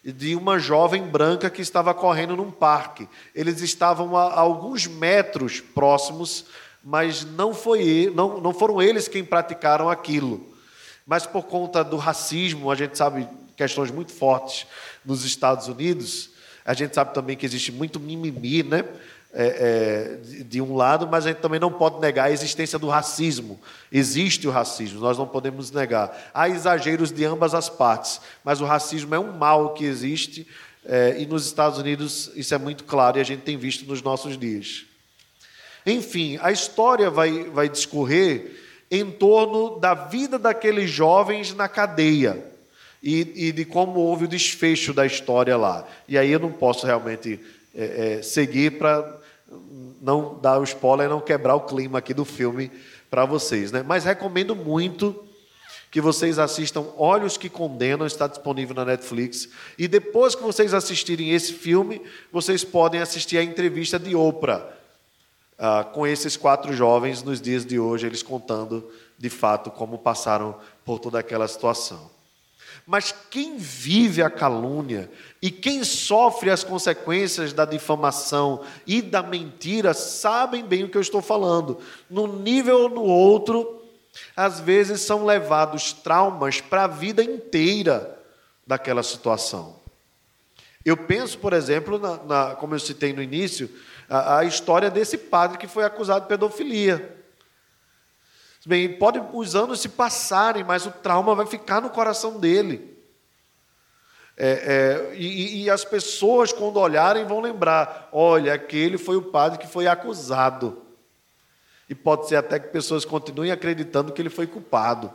[0.03, 3.07] de uma jovem branca que estava correndo num parque.
[3.33, 6.45] Eles estavam a, a alguns metros próximos,
[6.83, 10.45] mas não, foi, não, não foram eles quem praticaram aquilo.
[11.05, 14.67] Mas por conta do racismo, a gente sabe questões muito fortes
[15.05, 16.31] nos Estados Unidos,
[16.65, 18.83] a gente sabe também que existe muito mimimi, né?
[19.31, 22.87] É, é, de, um lado, mas a gente também não pode negar a existência do
[22.87, 23.59] racismo.
[23.91, 26.31] Existe o racismo, nós não podemos negar.
[26.33, 30.47] Há exageros de ambas as partes, mas o racismo é um mal que existe
[30.85, 34.01] é, e nos Estados Unidos isso é muito claro e a gente tem visto nos
[34.01, 34.85] nossos dias.
[35.85, 42.43] Enfim, a história vai, vai discorrer em torno da vida daqueles jovens na cadeia.
[43.01, 45.87] E, e de como houve o desfecho da história lá.
[46.05, 47.39] E aí eu não posso realmente
[47.73, 49.18] é, é, seguir para
[50.01, 52.71] não dar o spoiler não quebrar o clima aqui do filme
[53.09, 53.71] para vocês.
[53.71, 53.83] Né?
[53.85, 55.23] Mas recomendo muito
[55.91, 59.49] que vocês assistam Olhos que Condenam, está disponível na Netflix.
[59.77, 64.67] E depois que vocês assistirem esse filme, vocês podem assistir a entrevista de Oprah
[65.57, 70.55] ah, com esses quatro jovens nos dias de hoje, eles contando de fato como passaram
[70.85, 72.18] por toda aquela situação.
[72.91, 79.93] Mas quem vive a calúnia e quem sofre as consequências da difamação e da mentira
[79.93, 81.79] sabem bem o que eu estou falando.
[82.09, 83.83] Num nível ou no outro,
[84.35, 88.19] às vezes são levados traumas para a vida inteira
[88.65, 89.75] daquela situação.
[90.83, 93.69] Eu penso, por exemplo, na, na, como eu citei no início,
[94.09, 97.18] a, a história desse padre que foi acusado de pedofilia.
[98.69, 102.95] Bem, pode os anos se passarem, mas o trauma vai ficar no coração dele.
[104.37, 109.57] É, é, e, e, as pessoas, quando olharem, vão lembrar: olha, aquele foi o padre
[109.57, 110.83] que foi acusado.
[111.89, 115.11] E pode ser até que pessoas continuem acreditando que ele foi culpado.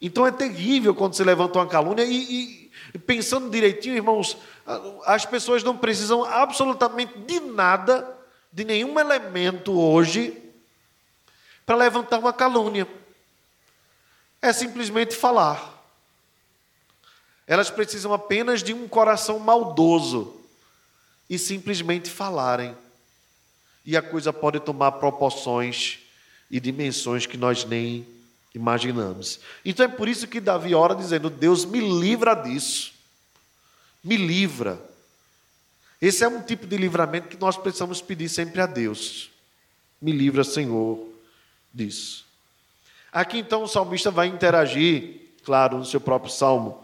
[0.00, 4.38] Então é terrível quando se levanta uma calúnia e, e pensando direitinho, irmãos,
[5.04, 8.16] as pessoas não precisam absolutamente de nada,
[8.50, 10.42] de nenhum elemento hoje
[11.64, 12.86] para levantar uma calúnia.
[14.40, 15.72] É simplesmente falar.
[17.46, 20.40] Elas precisam apenas de um coração maldoso
[21.28, 22.76] e simplesmente falarem.
[23.84, 25.98] e a coisa pode tomar proporções
[26.48, 28.06] e dimensões que nós nem
[28.54, 29.40] imaginamos.
[29.64, 32.92] Então é por isso que Davi ora dizendo: Deus me livra disso,
[34.04, 34.80] me livra.
[36.00, 39.30] Esse é um tipo de livramento que nós precisamos pedir sempre a Deus.
[40.00, 41.11] Me livra, Senhor,
[41.72, 42.24] disso.
[43.12, 46.82] Aqui então o salmista vai interagir, claro, no seu próprio salmo,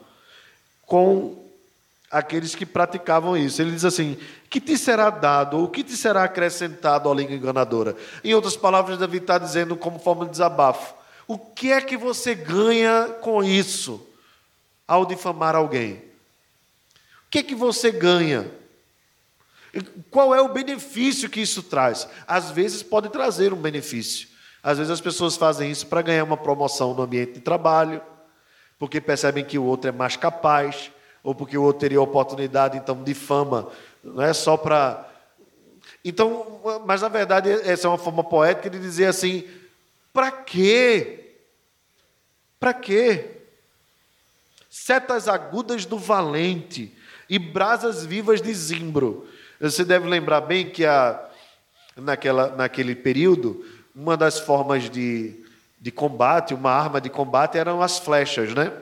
[0.82, 1.48] com
[2.10, 3.60] aqueles que praticavam isso.
[3.60, 4.18] Ele diz assim:
[4.50, 7.96] que te será dado, ou que te será acrescentado à língua enganadora?
[8.22, 10.94] Em outras palavras, Davi está dizendo, como forma de desabafo:
[11.26, 14.06] o que é que você ganha com isso
[14.86, 15.94] ao difamar alguém?
[17.26, 18.50] O que é que você ganha?
[20.10, 22.08] Qual é o benefício que isso traz?
[22.26, 24.28] Às vezes pode trazer um benefício.
[24.68, 28.02] Às vezes as pessoas fazem isso para ganhar uma promoção no ambiente de trabalho,
[28.78, 30.92] porque percebem que o outro é mais capaz,
[31.24, 33.72] ou porque o outro teria oportunidade, então, de fama.
[34.04, 35.08] Não é só para.
[36.04, 39.48] Então, mas na verdade, essa é uma forma poética de dizer assim:
[40.12, 41.38] para quê?
[42.60, 43.38] Para quê?
[44.68, 46.94] Setas agudas do valente
[47.26, 49.26] e brasas vivas de zimbro.
[49.58, 51.26] Você deve lembrar bem que a,
[51.96, 53.64] naquela, naquele período,
[53.98, 55.34] uma das formas de,
[55.80, 58.72] de combate, uma arma de combate, eram as flechas, né?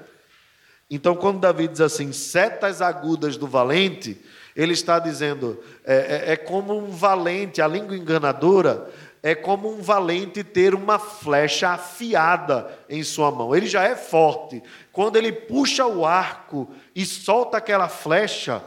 [0.90, 4.20] Então, quando Davi diz assim, setas agudas do valente,
[4.54, 8.90] ele está dizendo, é, é, é como um valente, a língua enganadora,
[9.22, 13.56] é como um valente ter uma flecha afiada em sua mão.
[13.56, 14.62] Ele já é forte.
[14.92, 18.62] Quando ele puxa o arco e solta aquela flecha,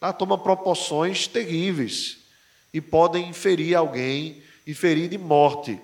[0.00, 2.18] ela toma proporções terríveis
[2.72, 5.80] e podem ferir alguém e ferir de morte.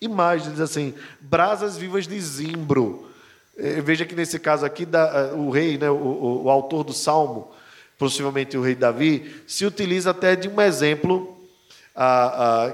[0.00, 3.10] E mais, diz assim: brasas vivas de zimbro.
[3.56, 6.92] É, veja que nesse caso aqui, da, o rei, né, o, o, o autor do
[6.92, 7.52] salmo,
[7.98, 11.34] possivelmente o rei Davi, se utiliza até de um exemplo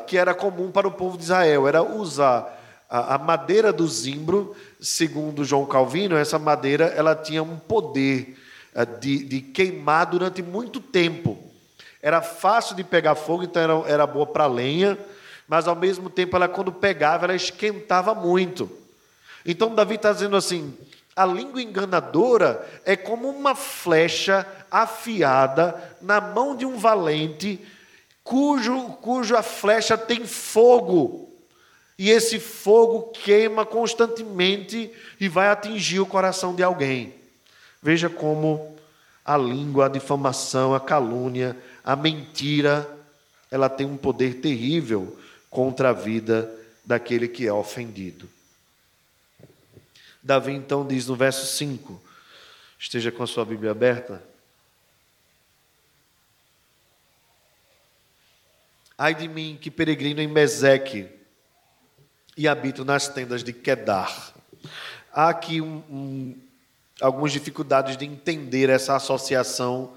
[0.06, 4.56] que era comum para o povo de Israel, era usar a, a, madeira do zimbro,
[4.80, 8.36] segundo João Calvino, essa madeira ela tinha um poder
[8.74, 11.38] ah, de, de, queimar durante muito tempo.
[12.02, 14.98] Era fácil de pegar fogo, então era, era boa para lenha,
[15.50, 18.70] mas ao mesmo tempo ela quando pegava, ela esquentava muito.
[19.44, 20.72] Então Davi está dizendo assim:
[21.16, 27.60] a língua enganadora é como uma flecha afiada na mão de um valente,
[28.22, 31.28] cujo, cuja flecha tem fogo.
[31.98, 37.12] E esse fogo queima constantemente e vai atingir o coração de alguém.
[37.82, 38.76] Veja como
[39.24, 42.88] a língua, a difamação, a calúnia, a mentira,
[43.50, 45.18] ela tem um poder terrível
[45.50, 46.50] contra a vida
[46.84, 48.30] daquele que é ofendido.
[50.22, 52.00] Davi então diz no verso 5,
[52.78, 54.22] esteja com a sua Bíblia aberta.
[58.96, 61.08] Ai de mim que peregrino em Meseque
[62.36, 64.34] e habito nas tendas de Quedar.
[65.12, 66.38] Há aqui um, um,
[67.00, 69.96] algumas dificuldades de entender essa associação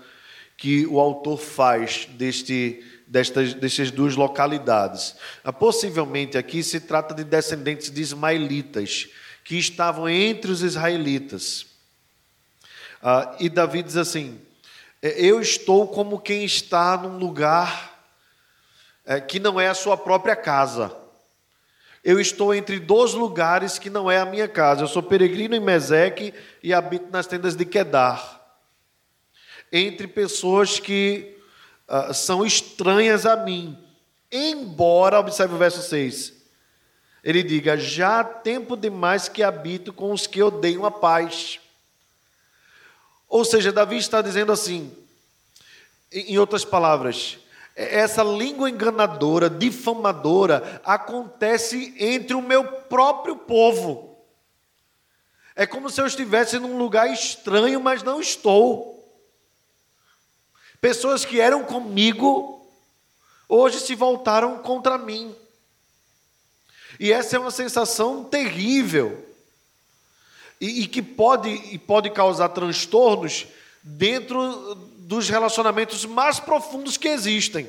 [0.63, 5.13] que o autor faz deste, destas, destas duas localidades.
[5.43, 9.09] Ah, possivelmente aqui se trata de descendentes de ismaelitas
[9.43, 11.65] que estavam entre os israelitas.
[13.01, 14.39] Ah, e Davi diz assim:
[15.01, 18.01] é, Eu estou como quem está num lugar
[19.05, 20.95] é, que não é a sua própria casa.
[22.01, 24.83] Eu estou entre dois lugares que não é a minha casa.
[24.83, 28.42] Eu sou peregrino em Meseque e habito nas tendas de Quedar.
[29.75, 31.35] Entre pessoas que
[31.89, 33.77] uh, são estranhas a mim.
[34.31, 36.33] Embora, observe o verso 6,
[37.23, 41.59] ele diga: Já há tempo demais que habito com os que odeiam a paz.
[43.27, 44.95] Ou seja, Davi está dizendo assim,
[46.11, 47.39] em outras palavras,
[47.75, 54.15] essa língua enganadora, difamadora, acontece entre o meu próprio povo.
[55.55, 58.92] É como se eu estivesse num lugar estranho, mas não estou.
[60.83, 62.61] Pessoas que eram comigo,
[63.47, 65.33] hoje se voltaram contra mim.
[66.99, 69.25] E essa é uma sensação terrível
[70.59, 73.47] e, e que pode, e pode causar transtornos
[73.81, 77.65] dentro dos relacionamentos mais profundos que existem.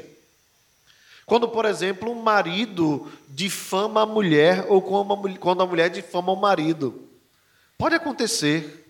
[1.24, 7.08] Quando, por exemplo, um marido difama a mulher ou quando a mulher difama o marido.
[7.78, 8.83] Pode acontecer.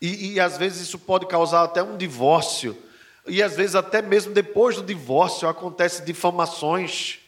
[0.00, 2.76] E, e, às vezes isso pode causar até um divórcio.
[3.26, 7.18] E às vezes até mesmo depois do divórcio acontece difamações.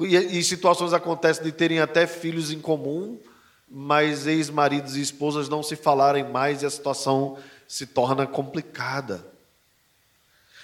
[0.00, 3.20] E, e situações acontecem de terem até filhos em comum,
[3.68, 7.38] mas ex-maridos e esposas não se falarem mais e a situação
[7.68, 9.24] se torna complicada.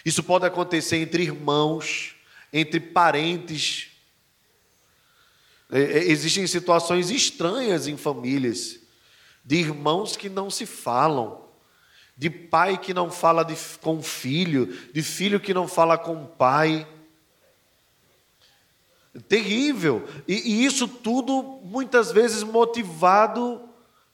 [0.04, 2.16] Isso pode acontecer entre irmãos,
[2.52, 3.88] entre parentes.
[5.70, 8.79] É, é, existem situações estranhas em famílias,
[9.44, 11.44] de irmãos que não se falam,
[12.16, 16.86] de pai que não fala de, com filho, de filho que não fala com pai.
[19.28, 20.06] Terrível.
[20.28, 23.68] E, e isso tudo muitas vezes motivado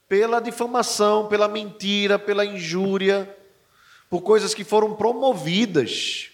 [0.07, 3.35] pela difamação, pela mentira, pela injúria,
[4.09, 6.29] por coisas que foram promovidas.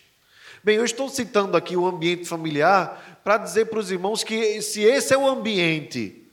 [0.64, 4.82] Bem, eu estou citando aqui o ambiente familiar para dizer para os irmãos que se
[4.82, 6.24] esse é o ambiente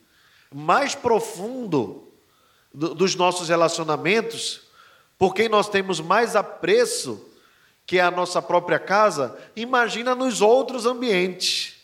[0.54, 2.09] mais profundo
[2.72, 4.62] dos nossos relacionamentos,
[5.18, 7.28] por quem nós temos mais apreço,
[7.84, 11.74] que é a nossa própria casa, imagina nos outros ambientes.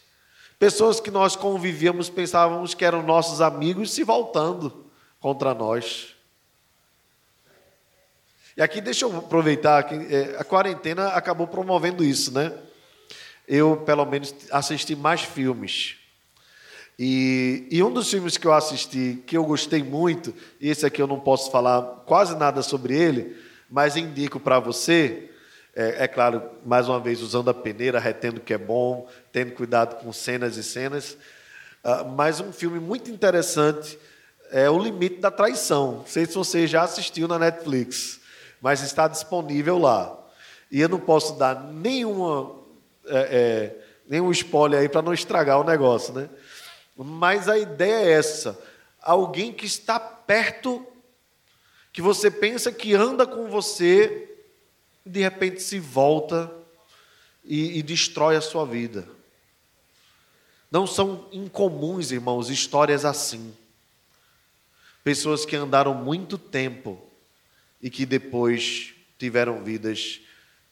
[0.59, 4.87] Pessoas que nós convivíamos, pensávamos que eram nossos amigos, se voltando
[5.21, 6.15] contra nós.
[8.57, 12.57] E aqui deixa eu aproveitar que é, a quarentena acabou promovendo isso, né?
[13.47, 15.97] Eu, pelo menos, assisti mais filmes.
[16.99, 21.07] E, e, um dos filmes que eu assisti, que eu gostei muito, esse aqui eu
[21.07, 23.37] não posso falar quase nada sobre ele,
[23.71, 25.31] mas indico para você,
[25.75, 29.97] é, é, claro, mais uma vez, usando a peneira, retendo que é bom, tendo cuidado
[29.97, 31.19] com cenas e cenas,
[31.85, 33.99] uh, mas um filme muito interessante
[34.51, 35.99] é O Limite da Traição.
[35.99, 38.21] Não sei se você já assistiu na Netflix
[38.61, 40.19] mas está disponível lá.
[40.71, 42.53] E eu não posso dar nenhuma,
[43.07, 43.77] é, é,
[44.09, 46.29] nenhum spoiler aí para não estragar o negócio, né?
[46.97, 48.59] Mas a ideia é essa:
[49.01, 50.87] alguém que está perto,
[51.93, 54.29] que você pensa que anda com você,
[55.05, 56.51] de repente se volta
[57.45, 59.07] e, e destrói a sua vida.
[60.71, 63.55] Não são incomuns, irmãos, histórias assim.
[65.05, 67.01] Pessoas que andaram muito tempo
[67.81, 70.21] e que depois tiveram vidas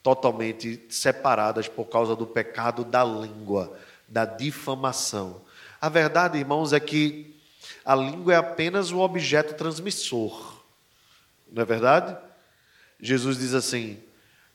[0.02, 5.40] totalmente separadas por causa do pecado da língua, da difamação.
[5.85, 7.37] A verdade, irmãos, é que
[7.85, 10.62] a língua é apenas o objeto transmissor.
[11.53, 12.16] Não é verdade?
[12.99, 13.99] Jesus diz assim: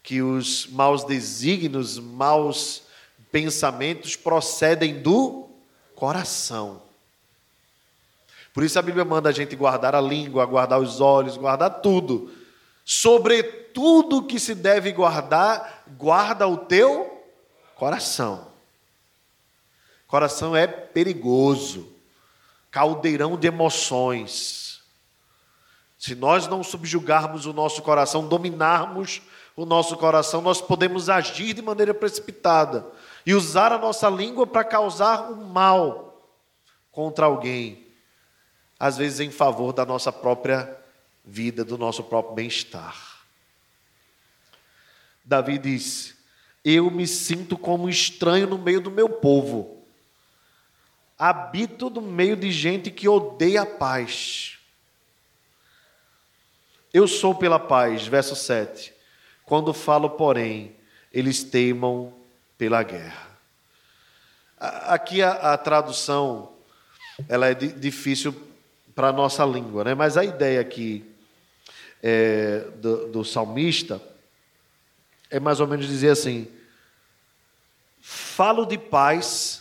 [0.01, 2.81] que os maus desígnios, maus
[3.31, 5.47] pensamentos procedem do
[5.93, 6.81] coração.
[8.51, 12.33] Por isso a Bíblia manda a gente guardar a língua, guardar os olhos, guardar tudo,
[12.83, 17.23] sobre tudo que se deve guardar, guarda o teu
[17.75, 18.48] coração.
[20.09, 21.87] Coração é perigoso,
[22.71, 24.81] caldeirão de emoções.
[25.99, 29.21] Se nós não subjugarmos o nosso coração, dominarmos
[29.55, 32.87] o nosso coração, nós podemos agir de maneira precipitada
[33.23, 36.27] e usar a nossa língua para causar um mal
[36.91, 37.85] contra alguém,
[38.79, 40.75] às vezes em favor da nossa própria
[41.23, 42.97] vida, do nosso próprio bem-estar.
[45.23, 46.17] Davi diz:
[46.65, 49.78] Eu me sinto como estranho no meio do meu povo.
[51.19, 54.57] Habito no meio de gente que odeia a paz.
[56.93, 58.93] Eu sou pela paz, verso 7.
[59.43, 60.75] Quando falo, porém,
[61.13, 62.13] eles teimam
[62.57, 63.27] pela guerra.
[64.57, 66.53] Aqui a, a tradução
[67.27, 68.33] ela é difícil
[68.95, 69.93] para a nossa língua, né?
[69.93, 71.05] mas a ideia aqui
[72.01, 74.01] é, do, do salmista
[75.29, 76.47] é mais ou menos dizer assim:
[78.01, 79.58] falo de paz,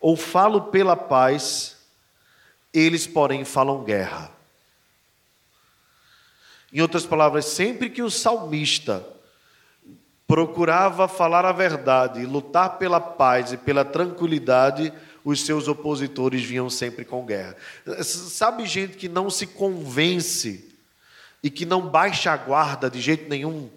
[0.00, 1.76] ou falo pela paz,
[2.72, 4.30] eles, porém, falam guerra.
[6.72, 9.04] Em outras palavras, sempre que o salmista
[10.26, 14.92] procurava falar a verdade, lutar pela paz e pela tranquilidade,
[15.24, 17.56] os seus opositores vinham sempre com guerra.
[18.02, 20.68] Sabe gente que não se convence
[21.42, 23.70] e que não baixa a guarda de jeito nenhum.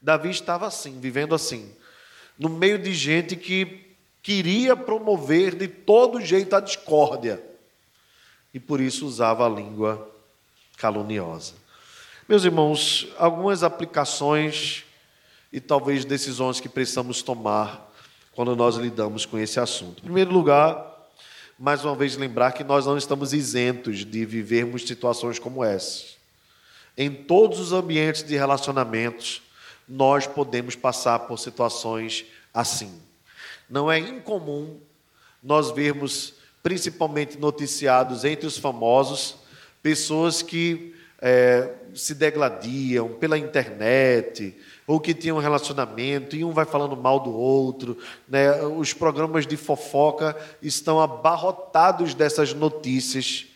[0.00, 1.72] Davi estava assim, vivendo assim,
[2.38, 3.83] no meio de gente que
[4.24, 7.44] queria promover de todo jeito a discórdia
[8.54, 10.10] e por isso usava a língua
[10.78, 11.52] caluniosa.
[12.26, 14.82] Meus irmãos, algumas aplicações
[15.52, 17.92] e talvez decisões que precisamos tomar
[18.32, 19.98] quando nós lidamos com esse assunto.
[19.98, 20.90] Em primeiro lugar,
[21.58, 26.02] mais uma vez lembrar que nós não estamos isentos de vivermos situações como essa.
[26.96, 29.42] Em todos os ambientes de relacionamentos,
[29.86, 33.04] nós podemos passar por situações assim.
[33.68, 34.78] Não é incomum
[35.42, 39.36] nós vermos, principalmente noticiados entre os famosos,
[39.82, 44.56] pessoas que é, se degladiam pela internet,
[44.86, 47.98] ou que tinham um relacionamento, e um vai falando mal do outro.
[48.28, 48.62] Né?
[48.62, 53.46] Os programas de fofoca estão abarrotados dessas notícias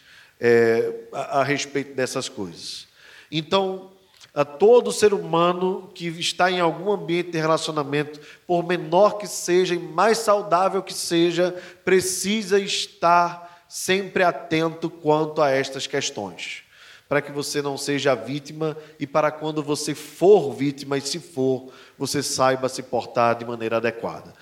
[0.40, 2.86] é, a, a respeito dessas coisas.
[3.30, 3.90] Então,
[4.38, 9.74] A todo ser humano que está em algum ambiente de relacionamento, por menor que seja
[9.74, 11.52] e mais saudável que seja,
[11.84, 16.62] precisa estar sempre atento quanto a estas questões,
[17.08, 21.72] para que você não seja vítima e para quando você for vítima e se for,
[21.98, 24.32] você saiba se portar de maneira adequada.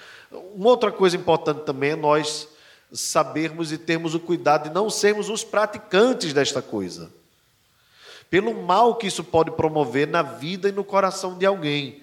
[0.55, 2.49] Uma outra coisa importante também é nós
[2.93, 7.11] sabermos e termos o cuidado de não sermos os praticantes desta coisa.
[8.31, 12.03] Pelo mal que isso pode promover na vida e no coração de alguém.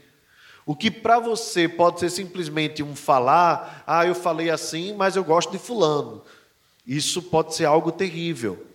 [0.65, 5.23] O que para você pode ser simplesmente um falar, ah, eu falei assim, mas eu
[5.23, 6.23] gosto de fulano.
[6.87, 8.65] Isso pode ser algo terrível.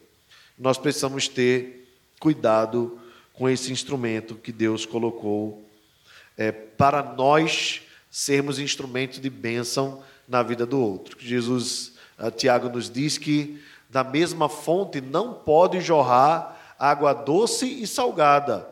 [0.59, 1.89] Nós precisamos ter
[2.21, 2.99] cuidado
[3.33, 5.65] com esse instrumento que Deus colocou
[6.37, 11.17] é, para nós sermos instrumentos de bênção na vida do outro.
[11.19, 17.87] Jesus, uh, Tiago nos diz que da mesma fonte não pode jorrar água doce e
[17.87, 18.69] salgada.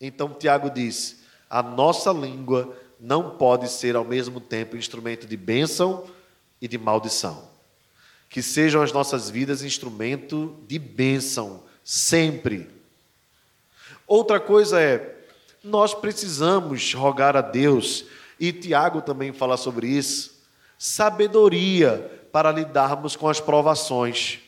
[0.00, 6.04] Então Tiago diz: a nossa língua não pode ser ao mesmo tempo instrumento de bênção
[6.60, 7.48] e de maldição.
[8.28, 12.70] Que sejam as nossas vidas instrumento de bênção, sempre.
[14.06, 15.16] Outra coisa é,
[15.62, 18.04] nós precisamos rogar a Deus
[18.38, 20.40] e Tiago também fala sobre isso,
[20.78, 24.38] sabedoria para lidarmos com as provações.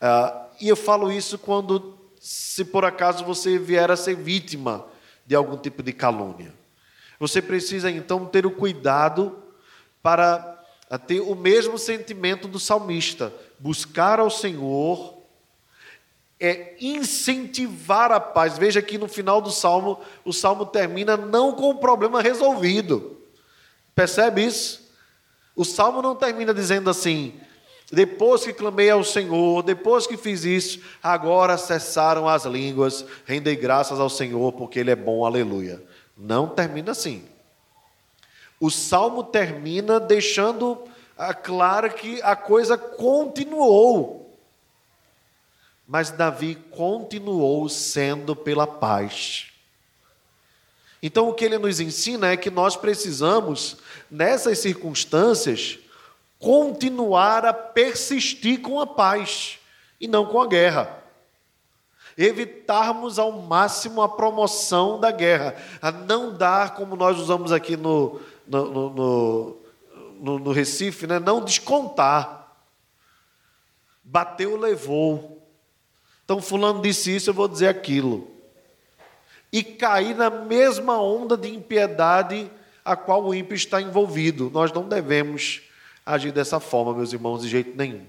[0.00, 4.86] Ah, e eu falo isso quando, se por acaso você vier a ser vítima
[5.26, 6.52] de algum tipo de calúnia.
[7.18, 9.42] Você precisa então ter o cuidado
[10.02, 10.64] para
[11.06, 15.20] ter o mesmo sentimento do salmista, buscar ao Senhor
[16.40, 18.56] é incentivar a paz.
[18.56, 23.18] Veja que no final do salmo, o salmo termina não com o problema resolvido.
[23.94, 24.90] Percebe isso?
[25.54, 27.38] O salmo não termina dizendo assim:
[27.90, 33.98] depois que clamei ao Senhor, depois que fiz isso, agora cessaram as línguas, rendei graças
[33.98, 35.82] ao Senhor, porque Ele é bom, aleluia.
[36.16, 37.24] Não termina assim.
[38.60, 40.84] O salmo termina deixando
[41.42, 44.38] claro que a coisa continuou.
[45.88, 49.46] Mas Davi continuou sendo pela paz.
[51.02, 53.78] Então, o que ele nos ensina é que nós precisamos,
[54.10, 55.78] nessas circunstâncias,
[56.40, 59.58] continuar a persistir com a paz
[60.00, 60.98] e não com a guerra.
[62.16, 68.20] Evitarmos ao máximo a promoção da guerra, a não dar, como nós usamos aqui no,
[68.48, 69.60] no, no,
[70.18, 71.18] no, no Recife, né?
[71.18, 72.56] não descontar.
[74.02, 75.46] Bateu, levou.
[76.24, 78.28] Então, Fulano disse isso, eu vou dizer aquilo.
[79.52, 82.50] E cair na mesma onda de impiedade
[82.84, 84.50] a qual o ímpio está envolvido.
[84.50, 85.69] Nós não devemos
[86.04, 88.04] agir dessa forma, meus irmãos, de jeito nenhum.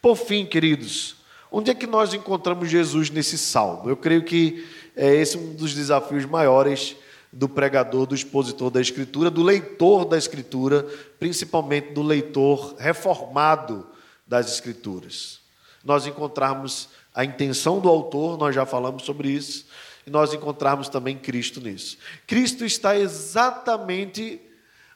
[0.00, 1.16] Por fim, queridos,
[1.50, 3.88] onde é que nós encontramos Jesus nesse salmo?
[3.88, 4.66] Eu creio que
[4.96, 6.96] é esse um dos desafios maiores
[7.32, 10.82] do pregador, do expositor da Escritura, do leitor da Escritura,
[11.18, 13.86] principalmente do leitor reformado
[14.26, 15.40] das Escrituras.
[15.84, 19.66] Nós encontrarmos a intenção do autor, nós já falamos sobre isso,
[20.06, 21.98] e nós encontrarmos também Cristo nisso.
[22.26, 24.40] Cristo está exatamente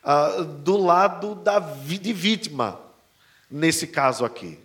[0.03, 2.81] ah, do lado da, de vítima,
[3.51, 4.59] nesse caso aqui.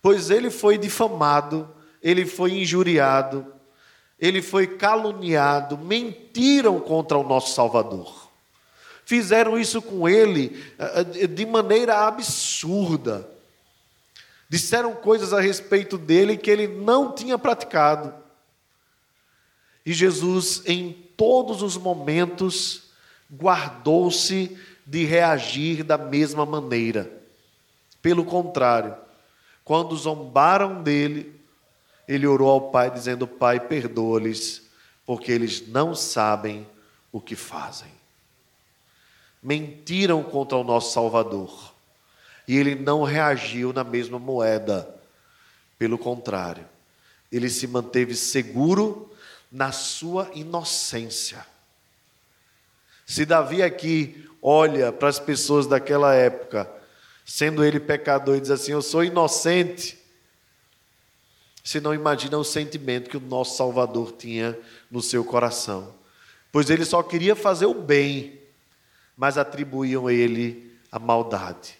[0.00, 1.68] Pois ele foi difamado,
[2.02, 3.46] ele foi injuriado,
[4.18, 8.30] ele foi caluniado, mentiram contra o nosso Salvador.
[9.04, 13.32] Fizeram isso com ele ah, de maneira absurda
[14.52, 18.12] disseram coisas a respeito dele que ele não tinha praticado.
[19.84, 22.81] E Jesus, em todos os momentos,
[23.32, 27.10] guardou-se de reagir da mesma maneira.
[28.00, 28.94] Pelo contrário,
[29.64, 31.40] quando zombaram dele,
[32.06, 34.62] ele orou ao Pai, dizendo: Pai, perdoa-lhes,
[35.06, 36.66] porque eles não sabem
[37.10, 37.90] o que fazem.
[39.42, 41.72] Mentiram contra o nosso Salvador
[42.46, 44.94] e ele não reagiu na mesma moeda.
[45.78, 46.64] Pelo contrário,
[47.30, 49.10] ele se manteve seguro
[49.50, 51.44] na sua inocência.
[53.06, 56.70] Se Davi aqui olha para as pessoas daquela época,
[57.24, 59.98] sendo ele pecador, e diz assim: Eu sou inocente.
[61.62, 64.58] Você não imagina o sentimento que o nosso Salvador tinha
[64.90, 65.94] no seu coração.
[66.50, 68.40] Pois ele só queria fazer o bem,
[69.16, 71.78] mas atribuíam a ele a maldade.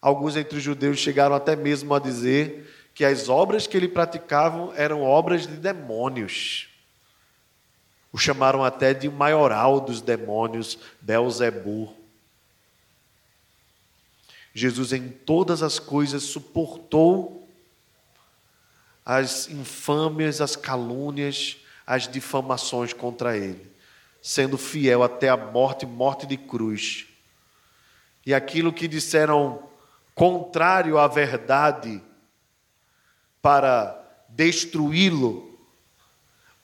[0.00, 4.72] Alguns entre os judeus chegaram até mesmo a dizer que as obras que ele praticava
[4.76, 6.71] eram obras de demônios.
[8.12, 11.96] O chamaram até de maioral dos demônios, Belzebu.
[14.54, 17.48] Jesus em todas as coisas suportou
[19.04, 21.56] as infâmias, as calúnias,
[21.86, 23.72] as difamações contra ele,
[24.20, 27.06] sendo fiel até a morte morte de cruz.
[28.24, 29.68] E aquilo que disseram
[30.14, 32.00] contrário à verdade
[33.40, 33.98] para
[34.28, 35.51] destruí-lo,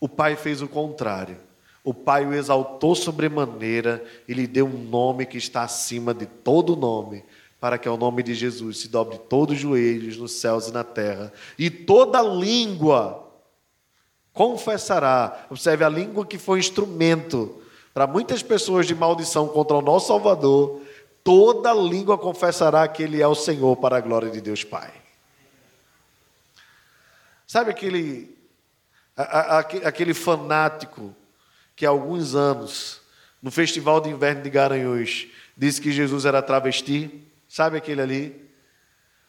[0.01, 1.37] o Pai fez o contrário.
[1.83, 6.77] O Pai o exaltou sobremaneira e lhe deu um nome que está acima de todo
[6.77, 7.25] nome,
[7.61, 10.85] para que ao nome de Jesus se dobre todos os joelhos nos céus e na
[10.85, 13.27] terra, e toda língua
[14.33, 15.47] confessará.
[15.51, 17.61] Observe a língua que foi instrumento
[17.93, 20.81] para muitas pessoas de maldição contra o nosso Salvador.
[21.25, 24.93] Toda língua confessará que Ele é o Senhor para a glória de Deus Pai.
[27.47, 28.38] Sabe aquele,
[29.19, 31.15] aquele fanático
[31.75, 33.01] que há alguns anos,
[33.43, 37.25] no Festival de Inverno de Garanhuns, disse que Jesus era travesti?
[37.49, 38.49] Sabe aquele ali?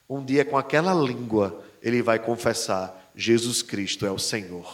[0.07, 4.71] Um dia, com aquela língua, ele vai confessar: Jesus Cristo é o Senhor.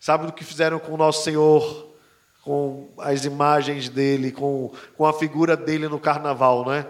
[0.00, 1.94] Sabe o que fizeram com o nosso Senhor,
[2.42, 6.86] com as imagens dele, com, com a figura dele no carnaval, né?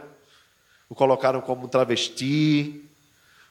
[0.88, 2.84] O colocaram como travesti,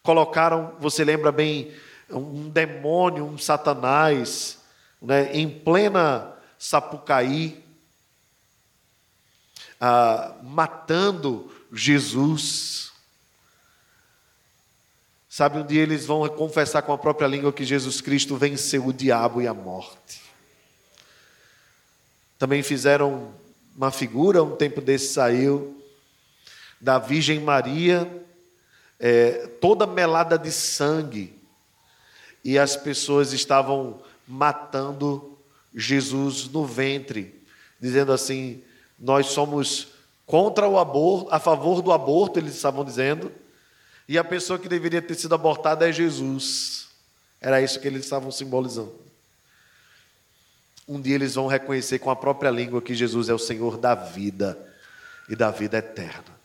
[0.03, 1.71] colocaram, você lembra bem,
[2.09, 4.57] um demônio, um satanás,
[5.01, 7.63] né, em plena Sapucaí,
[9.79, 12.91] ah, matando Jesus.
[15.29, 18.93] Sabe, um dia eles vão confessar com a própria língua que Jesus Cristo venceu o
[18.93, 20.23] diabo e a morte.
[22.39, 23.33] Também fizeram
[23.75, 25.79] uma figura, um tempo desse saiu,
[26.81, 28.25] da Virgem Maria,
[28.99, 31.36] é, toda melada de sangue,
[32.47, 35.37] e as pessoas estavam matando
[35.75, 37.43] Jesus no ventre,
[37.77, 38.63] dizendo assim:
[38.97, 39.89] nós somos
[40.25, 43.29] contra o aborto, a favor do aborto, eles estavam dizendo,
[44.07, 46.87] e a pessoa que deveria ter sido abortada é Jesus.
[47.41, 48.95] Era isso que eles estavam simbolizando.
[50.87, 53.93] Um dia eles vão reconhecer com a própria língua que Jesus é o Senhor da
[53.93, 54.57] vida
[55.27, 56.37] e da vida eterna.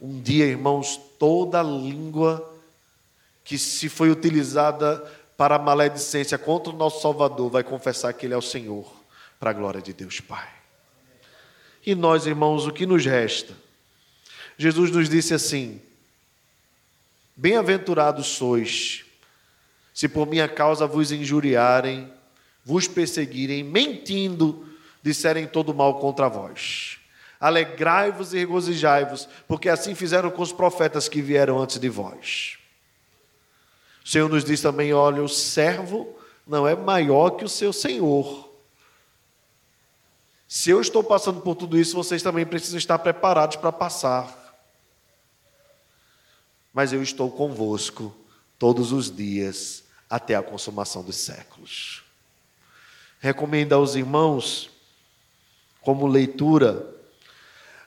[0.00, 2.50] Um dia, irmãos, toda língua
[3.44, 5.04] que se foi utilizada
[5.36, 8.90] para a maledicência contra o nosso Salvador vai confessar que Ele é o Senhor,
[9.38, 10.48] para a glória de Deus Pai.
[11.84, 13.54] E nós, irmãos, o que nos resta?
[14.56, 15.80] Jesus nos disse assim:
[17.36, 19.04] Bem-aventurados sois,
[19.92, 22.10] se por minha causa vos injuriarem,
[22.64, 24.66] vos perseguirem, mentindo,
[25.02, 26.98] disserem todo mal contra vós.
[27.38, 32.56] Alegrai-vos e regozijai-vos, porque assim fizeram com os profetas que vieram antes de vós.
[34.04, 36.14] O Senhor nos diz também: olha, o servo
[36.46, 38.52] não é maior que o seu senhor.
[40.46, 44.42] Se eu estou passando por tudo isso, vocês também precisam estar preparados para passar.
[46.72, 48.14] Mas eu estou convosco
[48.58, 52.04] todos os dias até a consumação dos séculos.
[53.18, 54.70] Recomendo aos irmãos,
[55.80, 56.86] como leitura,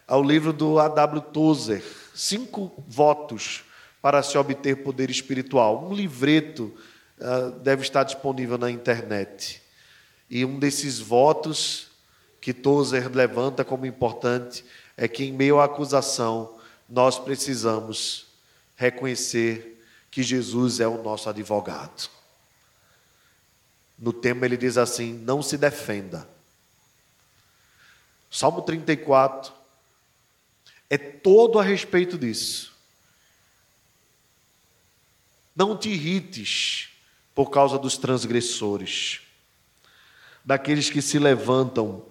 [0.08, 1.22] ao livro do A.W.
[1.22, 1.84] Tozer,
[2.16, 3.64] Cinco Votos
[4.08, 5.86] para se obter poder espiritual.
[5.86, 6.74] Um livreto
[7.20, 9.62] uh, deve estar disponível na internet.
[10.30, 11.90] E um desses votos
[12.40, 14.64] que Tozer levanta como importante
[14.96, 18.28] é que, em meio à acusação, nós precisamos
[18.78, 22.10] reconhecer que Jesus é o nosso advogado.
[24.00, 26.26] No tema ele diz assim: não se defenda.
[28.32, 29.52] Salmo 34
[30.90, 32.77] é todo a respeito disso.
[35.58, 36.90] Não te irrites
[37.34, 39.22] por causa dos transgressores,
[40.46, 42.04] daqueles que se levantam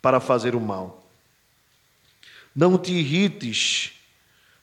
[0.00, 1.04] para fazer o mal.
[2.54, 3.94] Não te irrites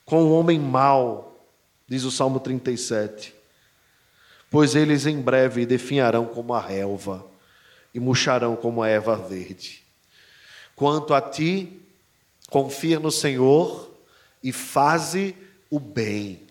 [0.05, 1.45] com o homem mau,
[1.89, 3.35] diz o Salmo 37,
[4.49, 7.25] pois eles em breve definharão como a relva
[7.93, 9.83] e murcharão como a erva verde.
[10.73, 11.81] Quanto a ti,
[12.49, 13.91] confia no Senhor
[14.41, 15.35] e faze
[15.69, 16.47] o bem.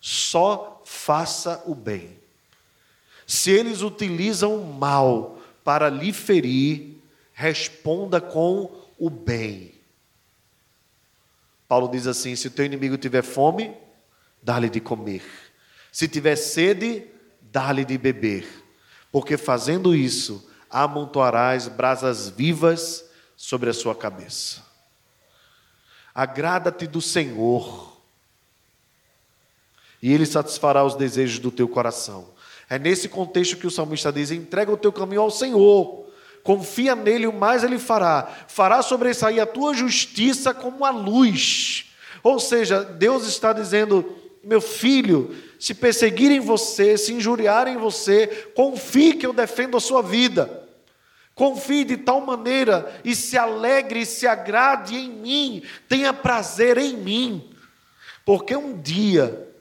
[0.00, 2.16] Só faça o bem.
[3.26, 6.98] Se eles utilizam o mal para lhe ferir,
[7.32, 9.74] responda com o bem.
[11.66, 13.74] Paulo diz assim: se o teu inimigo tiver fome,
[14.42, 15.24] dá-lhe de comer.
[15.90, 17.06] Se tiver sede,
[17.40, 18.46] dá-lhe de beber.
[19.10, 23.04] Porque fazendo isso, amontoarás brasas vivas
[23.36, 24.62] sobre a sua cabeça.
[26.14, 27.91] Agrada-te do Senhor,
[30.02, 32.32] e Ele satisfará os desejos do teu coração.
[32.68, 36.06] É nesse contexto que o salmista diz: entrega o teu caminho ao Senhor,
[36.42, 38.28] confia nele, o mais Ele fará.
[38.48, 41.86] Fará sobressair a tua justiça como a luz.
[42.22, 48.26] Ou seja, Deus está dizendo: meu filho, se perseguirem você, se injuriarem você,
[48.56, 50.60] confie que eu defendo a sua vida.
[51.34, 57.50] Confie de tal maneira e se alegre se agrade em mim, tenha prazer em mim,
[58.24, 59.51] porque um dia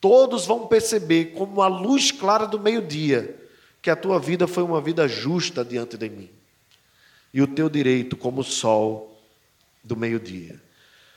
[0.00, 3.36] todos vão perceber, como a luz clara do meio-dia,
[3.80, 6.30] que a tua vida foi uma vida justa diante de mim,
[7.32, 9.20] e o teu direito como o sol
[9.82, 10.60] do meio-dia.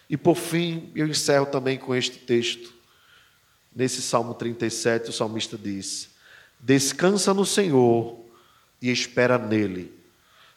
[0.09, 2.73] E por fim, eu encerro também com este texto.
[3.73, 6.09] Nesse Salmo 37, o salmista diz:
[6.59, 8.19] Descansa no Senhor
[8.81, 10.01] e espera nele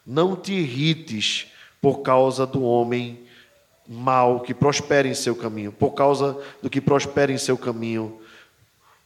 [0.05, 1.47] não te irrites
[1.81, 3.24] por causa do homem
[3.87, 8.19] mal que prospera em seu caminho, por causa do que prospera em seu caminho,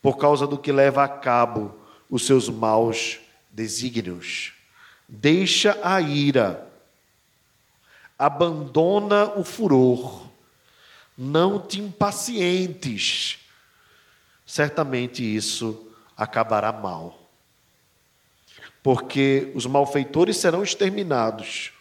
[0.02, 1.76] por causa do que leva a cabo
[2.10, 3.20] os seus maus
[3.52, 4.54] desígnios.
[5.08, 6.68] Deixa a ira,
[8.18, 10.28] abandona o furor,
[11.18, 13.40] não te impacientes,
[14.46, 17.18] certamente isso acabará mal.
[18.82, 21.74] Porque os malfeitores serão exterminados,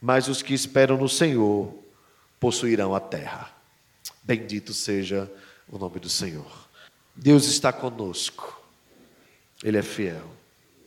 [0.00, 1.87] mas os que esperam no Senhor
[2.40, 3.50] possuirão a terra.
[4.22, 5.30] Bendito seja
[5.68, 6.68] o nome do Senhor.
[7.14, 8.60] Deus está conosco,
[9.62, 10.24] Ele é fiel.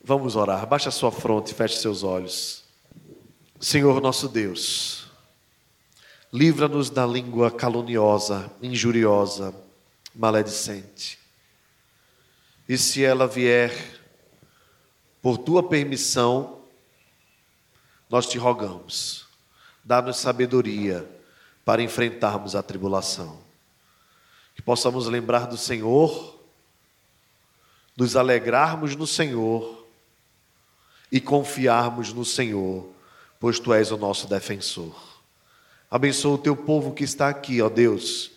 [0.03, 2.63] Vamos orar, baixa a sua fronte, feche seus olhos.
[3.59, 5.05] Senhor nosso Deus,
[6.33, 9.53] livra-nos da língua caluniosa, injuriosa,
[10.15, 11.19] maledicente.
[12.67, 13.99] E se ela vier
[15.21, 16.61] por tua permissão,
[18.09, 19.27] nós te rogamos,
[19.83, 21.07] dá-nos sabedoria
[21.63, 23.39] para enfrentarmos a tribulação.
[24.55, 26.39] Que possamos lembrar do Senhor,
[27.95, 29.85] nos alegrarmos no Senhor
[31.11, 32.87] e confiarmos no Senhor,
[33.39, 34.95] pois tu és o nosso defensor.
[35.89, 38.31] Abençoa o teu povo que está aqui, ó Deus.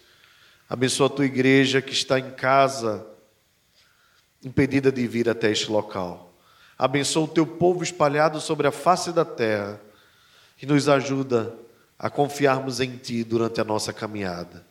[0.69, 3.07] Abençoa a tua igreja que está em casa,
[4.43, 6.33] impedida de vir até este local.
[6.77, 9.81] Abençoa o teu povo espalhado sobre a face da terra
[10.61, 11.55] e nos ajuda
[11.99, 14.67] a confiarmos em Ti durante a nossa caminhada.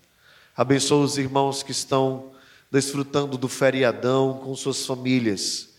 [0.56, 2.32] Abençoa os irmãos que estão
[2.72, 5.70] desfrutando do feriadão com suas famílias,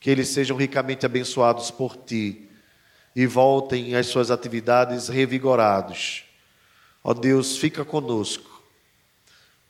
[0.00, 2.48] que eles sejam ricamente abençoados por Ti
[3.14, 6.24] e voltem às suas atividades revigorados.
[7.02, 8.62] Ó Deus, fica conosco,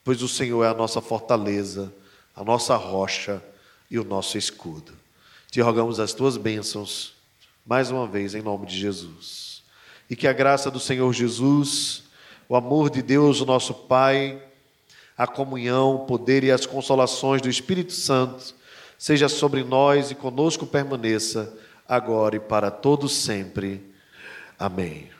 [0.03, 1.93] pois o Senhor é a nossa fortaleza,
[2.35, 3.43] a nossa rocha
[3.89, 4.93] e o nosso escudo.
[5.49, 7.15] Te rogamos as tuas bênçãos,
[7.65, 9.48] mais uma vez, em nome de Jesus.
[10.09, 12.03] E que a graça do Senhor Jesus,
[12.47, 14.41] o amor de Deus, o nosso Pai,
[15.17, 18.55] a comunhão, o poder e as consolações do Espírito Santo
[18.97, 21.53] seja sobre nós e conosco permaneça,
[21.87, 23.81] agora e para todos sempre.
[24.57, 25.09] Amém.